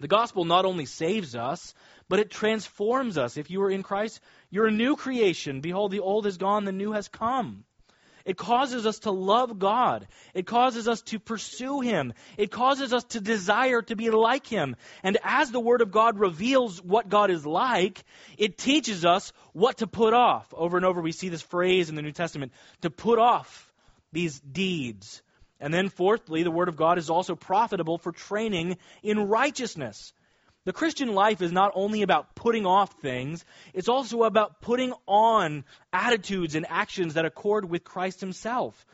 [0.01, 1.75] The gospel not only saves us,
[2.09, 3.37] but it transforms us.
[3.37, 5.61] If you are in Christ, you're a new creation.
[5.61, 7.65] Behold, the old is gone, the new has come.
[8.25, 10.07] It causes us to love God.
[10.33, 12.13] It causes us to pursue Him.
[12.35, 14.75] It causes us to desire to be like Him.
[15.03, 18.03] And as the Word of God reveals what God is like,
[18.37, 20.51] it teaches us what to put off.
[20.53, 23.71] Over and over, we see this phrase in the New Testament to put off
[24.11, 25.21] these deeds.
[25.61, 30.11] And then, fourthly, the Word of God is also profitable for training in righteousness.
[30.65, 35.63] The Christian life is not only about putting off things, it's also about putting on
[35.93, 38.85] attitudes and actions that accord with Christ Himself.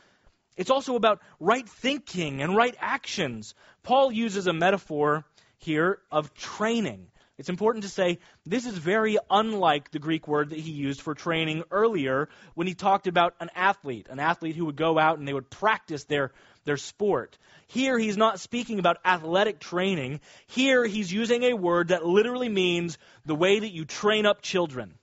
[0.58, 3.56] It's also about right thinking and right actions.
[3.84, 5.26] Paul uses a metaphor
[5.60, 7.08] here of training.
[7.38, 11.14] It's important to say this is very unlike the Greek word that he used for
[11.14, 15.28] training earlier when he talked about an athlete, an athlete who would go out and
[15.28, 16.32] they would practice their,
[16.66, 17.38] their sport.
[17.68, 20.20] Here he's not speaking about athletic training.
[20.48, 24.96] Here he's using a word that literally means the way that you train up children.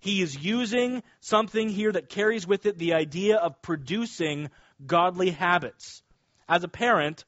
[0.00, 4.50] He is using something here that carries with it the idea of producing
[4.86, 6.02] godly habits.
[6.46, 7.24] As a parent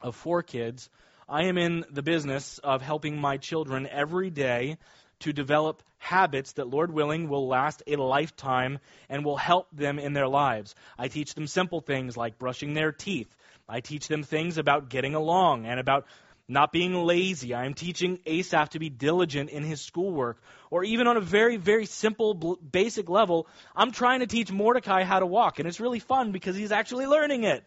[0.00, 0.88] of four kids,
[1.32, 4.76] I am in the business of helping my children every day
[5.20, 10.12] to develop habits that, Lord willing, will last a lifetime and will help them in
[10.12, 10.74] their lives.
[10.98, 13.34] I teach them simple things like brushing their teeth.
[13.66, 16.04] I teach them things about getting along and about
[16.48, 17.54] not being lazy.
[17.54, 20.36] I am teaching Asaph to be diligent in his schoolwork.
[20.70, 25.20] Or even on a very, very simple, basic level, I'm trying to teach Mordecai how
[25.20, 25.60] to walk.
[25.60, 27.64] And it's really fun because he's actually learning it.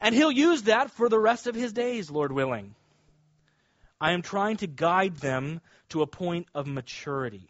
[0.00, 2.74] And he'll use that for the rest of his days, Lord willing.
[4.00, 7.48] I am trying to guide them to a point of maturity.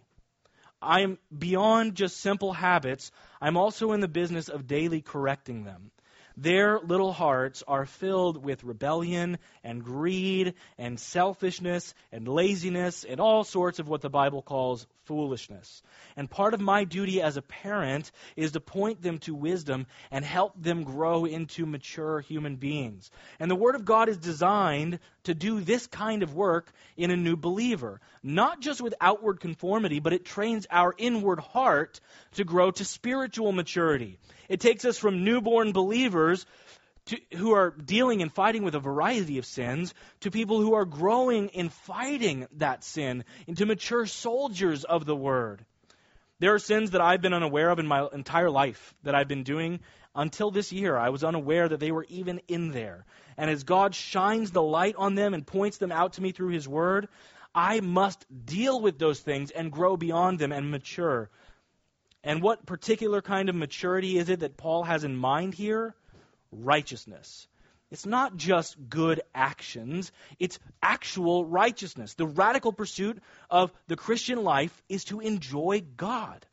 [0.80, 5.90] I am beyond just simple habits, I'm also in the business of daily correcting them.
[6.38, 13.42] Their little hearts are filled with rebellion and greed and selfishness and laziness and all
[13.42, 15.82] sorts of what the Bible calls foolishness.
[16.14, 20.24] And part of my duty as a parent is to point them to wisdom and
[20.24, 23.10] help them grow into mature human beings.
[23.40, 27.16] And the Word of God is designed to do this kind of work in a
[27.16, 28.00] new believer.
[28.22, 32.00] Not just with outward conformity, but it trains our inward heart
[32.34, 34.18] to grow to spiritual maturity.
[34.48, 36.46] It takes us from newborn believers
[37.06, 40.84] to, who are dealing and fighting with a variety of sins to people who are
[40.84, 45.64] growing in fighting that sin into mature soldiers of the word.
[46.38, 49.44] There are sins that I've been unaware of in my entire life that I've been
[49.44, 49.80] doing
[50.14, 50.96] until this year.
[50.96, 53.06] I was unaware that they were even in there.
[53.38, 56.50] And as God shines the light on them and points them out to me through
[56.50, 57.08] His Word,
[57.54, 61.30] I must deal with those things and grow beyond them and mature
[62.26, 65.94] And what particular kind of maturity is it that Paul has in mind here?
[66.50, 67.46] Righteousness.
[67.88, 70.10] It's not just good actions,
[70.40, 72.14] it's actual righteousness.
[72.14, 76.44] The radical pursuit of the Christian life is to enjoy God.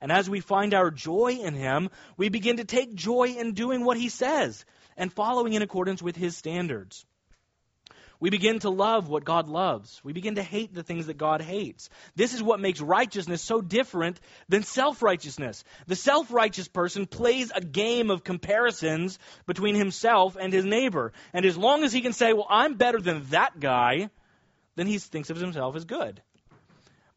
[0.00, 3.84] And as we find our joy in Him, we begin to take joy in doing
[3.84, 4.64] what He says
[4.96, 7.04] and following in accordance with His standards.
[8.20, 9.98] We begin to love what God loves.
[10.04, 11.88] We begin to hate the things that God hates.
[12.14, 15.64] This is what makes righteousness so different than self righteousness.
[15.86, 21.12] The self righteous person plays a game of comparisons between himself and his neighbor.
[21.32, 24.10] And as long as he can say, well, I'm better than that guy,
[24.76, 26.20] then he thinks of himself as good.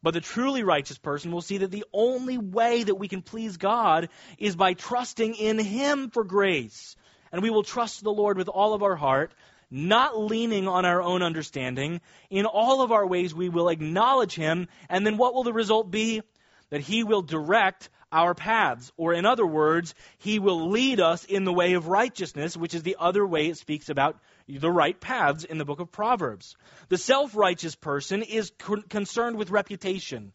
[0.02, 3.56] But the truly righteous person will see that the only way that we can please
[3.56, 6.94] God is by trusting in Him for grace.
[7.32, 9.32] And we will trust the Lord with all of our heart
[9.74, 12.00] not leaning on our own understanding.
[12.30, 15.90] In all of our ways, we will acknowledge Him, and then what will the result
[15.90, 16.22] be?
[16.70, 18.92] That He will direct our paths.
[18.96, 22.84] Or, in other words, He will lead us in the way of righteousness, which is
[22.84, 24.16] the other way it speaks about
[24.46, 26.56] the right paths in the book of Proverbs.
[26.88, 28.52] The self righteous person is
[28.88, 30.32] concerned with reputation.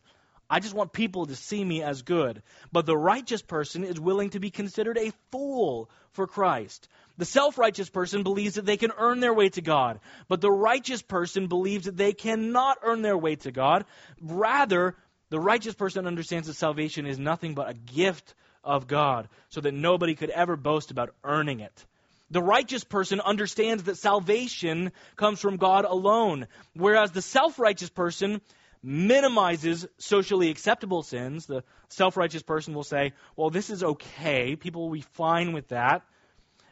[0.50, 2.41] I just want people to see me as good.
[2.72, 6.88] But the righteous person is willing to be considered a fool for Christ.
[7.18, 10.52] The self righteous person believes that they can earn their way to God, but the
[10.52, 13.86] righteous person believes that they cannot earn their way to God.
[14.22, 14.95] Rather,
[15.30, 18.34] the righteous person understands that salvation is nothing but a gift
[18.64, 21.86] of God, so that nobody could ever boast about earning it.
[22.32, 28.41] The righteous person understands that salvation comes from God alone, whereas the self righteous person
[28.82, 31.46] minimizes socially acceptable sins.
[31.46, 34.56] The self righteous person will say, well, this is okay.
[34.56, 36.04] People will be fine with that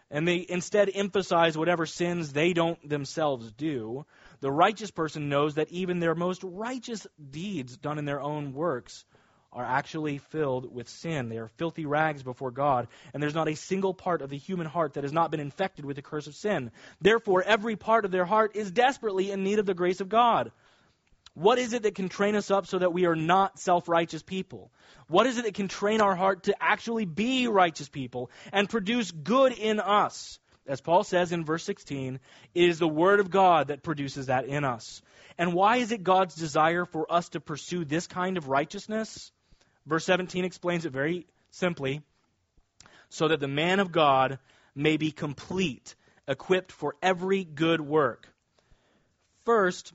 [0.10, 4.06] and they instead emphasize whatever sins they don't themselves do.
[4.40, 9.04] The righteous person knows that even their most righteous deeds done in their own works
[9.52, 11.30] are actually filled with sin.
[11.30, 14.68] They are filthy rags before God, and there's not a single part of the human
[14.68, 16.72] heart that has not been infected with the curse of sin.
[17.02, 20.52] Therefore, every part of their heart is desperately in need of the grace of God.
[21.38, 24.24] What is it that can train us up so that we are not self righteous
[24.24, 24.72] people?
[25.08, 29.12] What is it that can train our heart to actually be righteous people and produce
[29.12, 30.40] good in us?
[30.66, 32.20] As Paul says in verse 16,
[32.56, 35.04] it is the Word of God that produces that in us.
[35.38, 39.32] And why is it God's desire for us to pursue this kind of righteousness?
[39.86, 42.02] Verse 17 explains it very simply
[43.10, 44.40] so that the man of God
[44.74, 45.94] may be complete,
[46.28, 48.28] equipped for every good work.
[49.46, 49.94] First,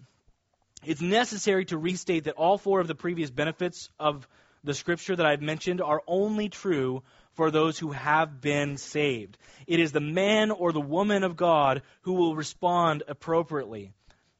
[0.84, 4.26] it's necessary to restate that all four of the previous benefits of
[4.64, 7.02] the scripture that I've mentioned are only true
[7.34, 9.38] for those who have been saved.
[9.66, 13.92] It is the man or the woman of God who will respond appropriately.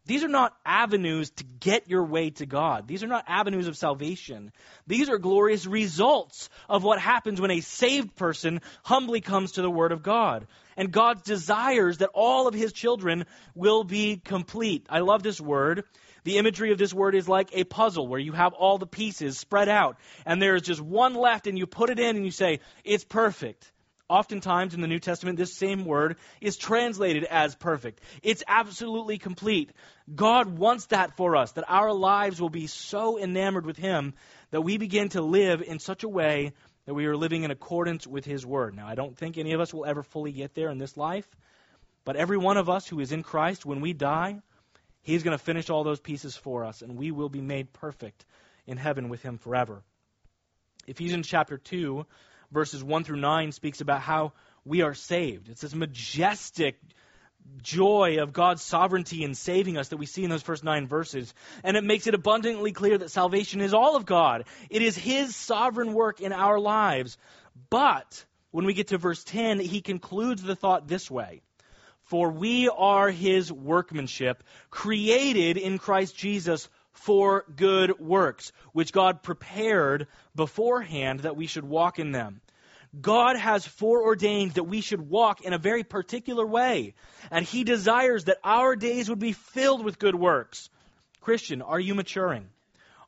[0.05, 2.89] These are not avenues to get your way to God.
[2.89, 4.53] These are not avenues of salvation.
[4.89, 9.71] These are glorious results of what happens when a saved person humbly comes to the
[9.71, 10.49] Word of God.
[10.77, 14.87] And God desires that all of His children will be complete.
[14.91, 15.85] I love this word.
[16.25, 19.39] The imagery of this word is like a puzzle where you have all the pieces
[19.39, 22.61] spread out and there's just one left and you put it in and you say,
[22.85, 23.71] it's perfect.
[24.09, 28.03] Oftentimes in the New Testament, this same word is translated as perfect.
[28.23, 29.73] It's absolutely complete.
[30.15, 34.13] God wants that for us, that our lives will be so enamored with Him
[34.51, 36.53] that we begin to live in such a way
[36.85, 38.77] that we are living in accordance with His Word.
[38.77, 41.27] Now, I don't think any of us will ever fully get there in this life,
[42.05, 44.43] but every one of us who is in Christ, when we die,
[45.03, 48.25] He's going to finish all those pieces for us, and we will be made perfect
[48.67, 49.83] in heaven with Him forever.
[50.87, 52.07] Ephesians chapter 2,
[52.51, 54.33] verses 1 through 9, speaks about how
[54.65, 55.49] we are saved.
[55.49, 56.79] It's this majestic
[57.61, 61.35] joy of God's sovereignty in saving us that we see in those first nine verses.
[61.65, 64.45] And it makes it abundantly clear that salvation is all of God.
[64.71, 67.19] It is His sovereign work in our lives.
[67.71, 71.43] But when we get to verse 10, he concludes the thought this way
[72.13, 80.09] for we are his workmanship, created in Christ Jesus for good works, which God prepared
[80.37, 82.43] beforehand that we should walk in them.
[83.01, 86.93] God has foreordained that we should walk in a very particular way,
[87.31, 90.69] and He desires that our days would be filled with good works.
[91.23, 92.51] Christian, are you maturing?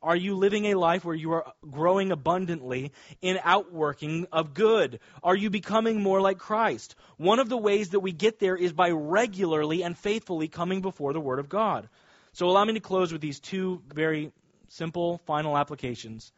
[0.05, 2.93] Are you living a life where you are growing abundantly
[3.23, 5.01] in outworking of good?
[5.23, 6.95] Are you becoming more like Christ?
[7.17, 11.15] One of the ways that we get there is by regularly and faithfully coming before
[11.15, 11.89] the Word of God.
[12.35, 14.31] So allow me to close with these two very
[14.69, 16.31] simple final applications.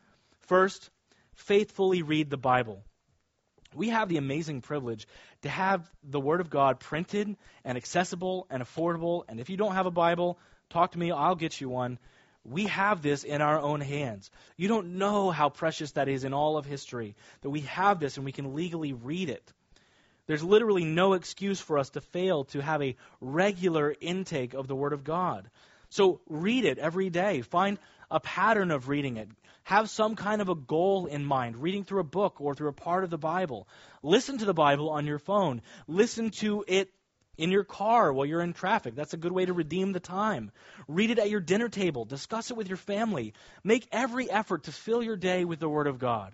[0.43, 0.89] First,
[1.35, 2.85] faithfully read the Bible.
[3.75, 5.09] We have the amazing privilege
[5.43, 9.25] to have the Word of God printed and accessible and affordable.
[9.29, 10.39] And if you don't have a Bible,
[10.71, 11.99] talk to me, I'll get you one
[12.49, 14.31] We have this in our own hands.
[14.57, 18.17] You don't know how precious that is in all of history, that we have this
[18.17, 19.53] and we can legally read it.
[20.27, 24.75] There's literally no excuse for us to fail to have a regular intake of the
[24.75, 25.49] Word of God.
[25.89, 27.43] So read it every day.
[27.43, 27.79] Find
[28.11, 29.29] a pattern of reading it.
[29.65, 32.73] Have some kind of a goal in mind, reading through a book or through a
[32.73, 33.67] part of the Bible.
[34.03, 35.63] Listen to the Bible on your phone.
[35.89, 36.91] Listen to it
[37.37, 38.95] in your car while you're in traffic.
[38.95, 40.51] That's a good way to redeem the time.
[40.89, 42.05] Read it at your dinner table.
[42.05, 43.35] Discuss it with your family.
[43.63, 46.33] Make every effort to fill your day with the Word of God.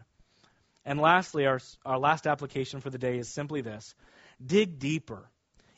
[0.85, 3.95] And lastly, our, our last application for the day is simply this
[4.45, 5.29] dig deeper.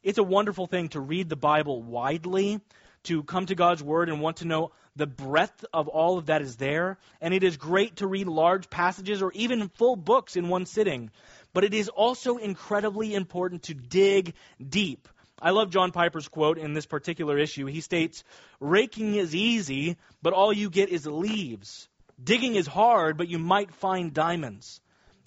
[0.02, 2.60] It's a wonderful thing to read the Bible widely,
[3.04, 6.42] to come to God's Word and want to know the breadth of all of that
[6.42, 6.98] is there.
[7.20, 11.10] And it is great to read large passages or even full books in one sitting.
[11.52, 14.34] But it is also incredibly important to dig
[14.66, 15.08] deep.
[15.40, 17.66] I love John Piper's quote in this particular issue.
[17.66, 18.24] He states,
[18.60, 21.88] Raking is easy, but all you get is leaves.
[22.22, 24.80] Digging is hard, but you might find diamonds.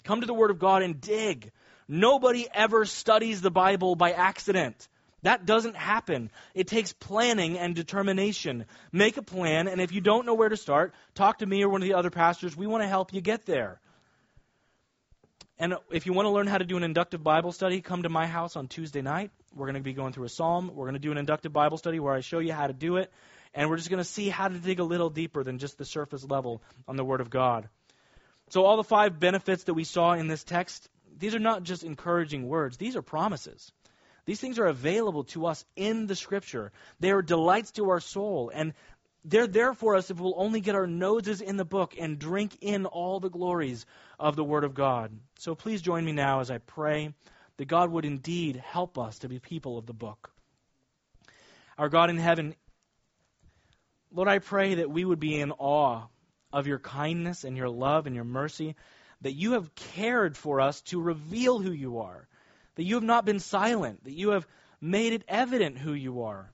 [0.04, 1.52] Come to the Word of God and dig.
[1.86, 4.88] Nobody ever studies the Bible by accident.
[5.22, 6.30] That doesn't happen.
[6.54, 8.66] It takes planning and determination.
[8.92, 11.68] Make a plan, and if you don't know where to start, talk to me or
[11.68, 12.56] one of the other pastors.
[12.56, 13.80] We want to help you get there.
[15.58, 18.08] And if you want to learn how to do an inductive Bible study, come to
[18.08, 19.32] my house on Tuesday night.
[19.58, 20.70] We're going to be going through a psalm.
[20.74, 22.96] We're going to do an inductive Bible study where I show you how to do
[22.96, 23.10] it.
[23.54, 25.84] And we're just going to see how to dig a little deeper than just the
[25.84, 27.68] surface level on the Word of God.
[28.50, 30.88] So, all the five benefits that we saw in this text,
[31.18, 33.72] these are not just encouraging words, these are promises.
[34.26, 36.70] These things are available to us in the Scripture.
[37.00, 38.52] They are delights to our soul.
[38.54, 38.74] And
[39.24, 42.58] they're there for us if we'll only get our noses in the book and drink
[42.60, 43.86] in all the glories
[44.20, 45.12] of the Word of God.
[45.38, 47.14] So please join me now as I pray
[47.58, 50.30] that God would indeed help us to be people of the book.
[51.76, 52.54] Our God in heaven,
[54.10, 56.06] Lord, I pray that we would be in awe
[56.52, 58.74] of your kindness and your love and your mercy,
[59.20, 62.26] that you have cared for us to reveal who you are,
[62.76, 64.46] that you have not been silent, that you have
[64.80, 66.50] made it evident who you are.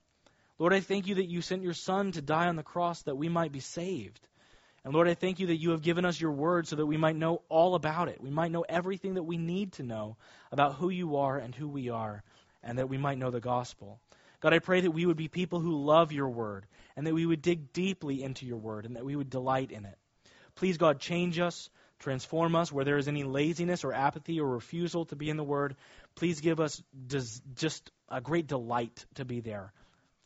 [0.59, 3.17] Lord, I thank you that you sent your Son to die on the cross that
[3.17, 4.27] we might be saved.
[4.85, 6.99] And Lord, I thank you that you have given us your word so that we
[6.99, 8.21] might know all about it.
[8.21, 10.19] We might know everything that we need to know
[10.53, 12.23] about who you are and who we are,
[12.63, 13.99] and that we might know the gospel.
[14.41, 16.67] God, I pray that we would be people who love your word,
[16.97, 19.87] and that we would dig deeply into your word, and that we would delight in
[19.87, 19.97] it.
[20.55, 25.07] Please, God, change us, transform us where there is any laziness or apathy or refusal
[25.07, 25.77] to be in the word.
[26.15, 26.83] Please give us
[27.57, 29.73] just a great delight to be there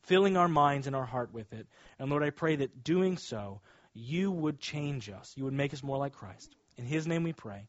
[0.08, 1.66] filling our minds and our heart with it.
[1.98, 3.60] And Lord, I pray that doing so,
[3.98, 5.32] you would change us.
[5.36, 6.54] You would make us more like Christ.
[6.76, 7.66] In His name we pray.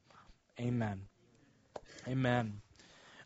[0.59, 1.01] Amen.
[2.07, 2.61] Amen.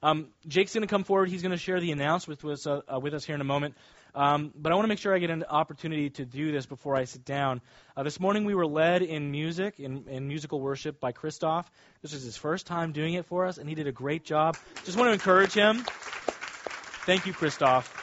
[0.01, 1.29] Um, Jake's going to come forward.
[1.29, 3.75] He's going to share the announcement with us, uh, with us here in a moment.
[4.15, 6.95] Um, but I want to make sure I get an opportunity to do this before
[6.95, 7.61] I sit down.
[7.97, 11.69] Uh, this morning we were led in music, in, in musical worship by Christoph.
[12.01, 14.57] This was his first time doing it for us, and he did a great job.
[14.85, 15.83] Just want to encourage him.
[17.05, 18.01] Thank you, Christoph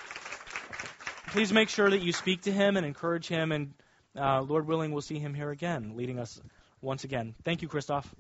[1.31, 3.53] please make sure that you speak to him and encourage him.
[3.53, 3.73] And
[4.17, 6.41] uh, Lord willing, we'll see him here again, leading us
[6.81, 7.35] once again.
[7.45, 8.13] Thank you, Christoph.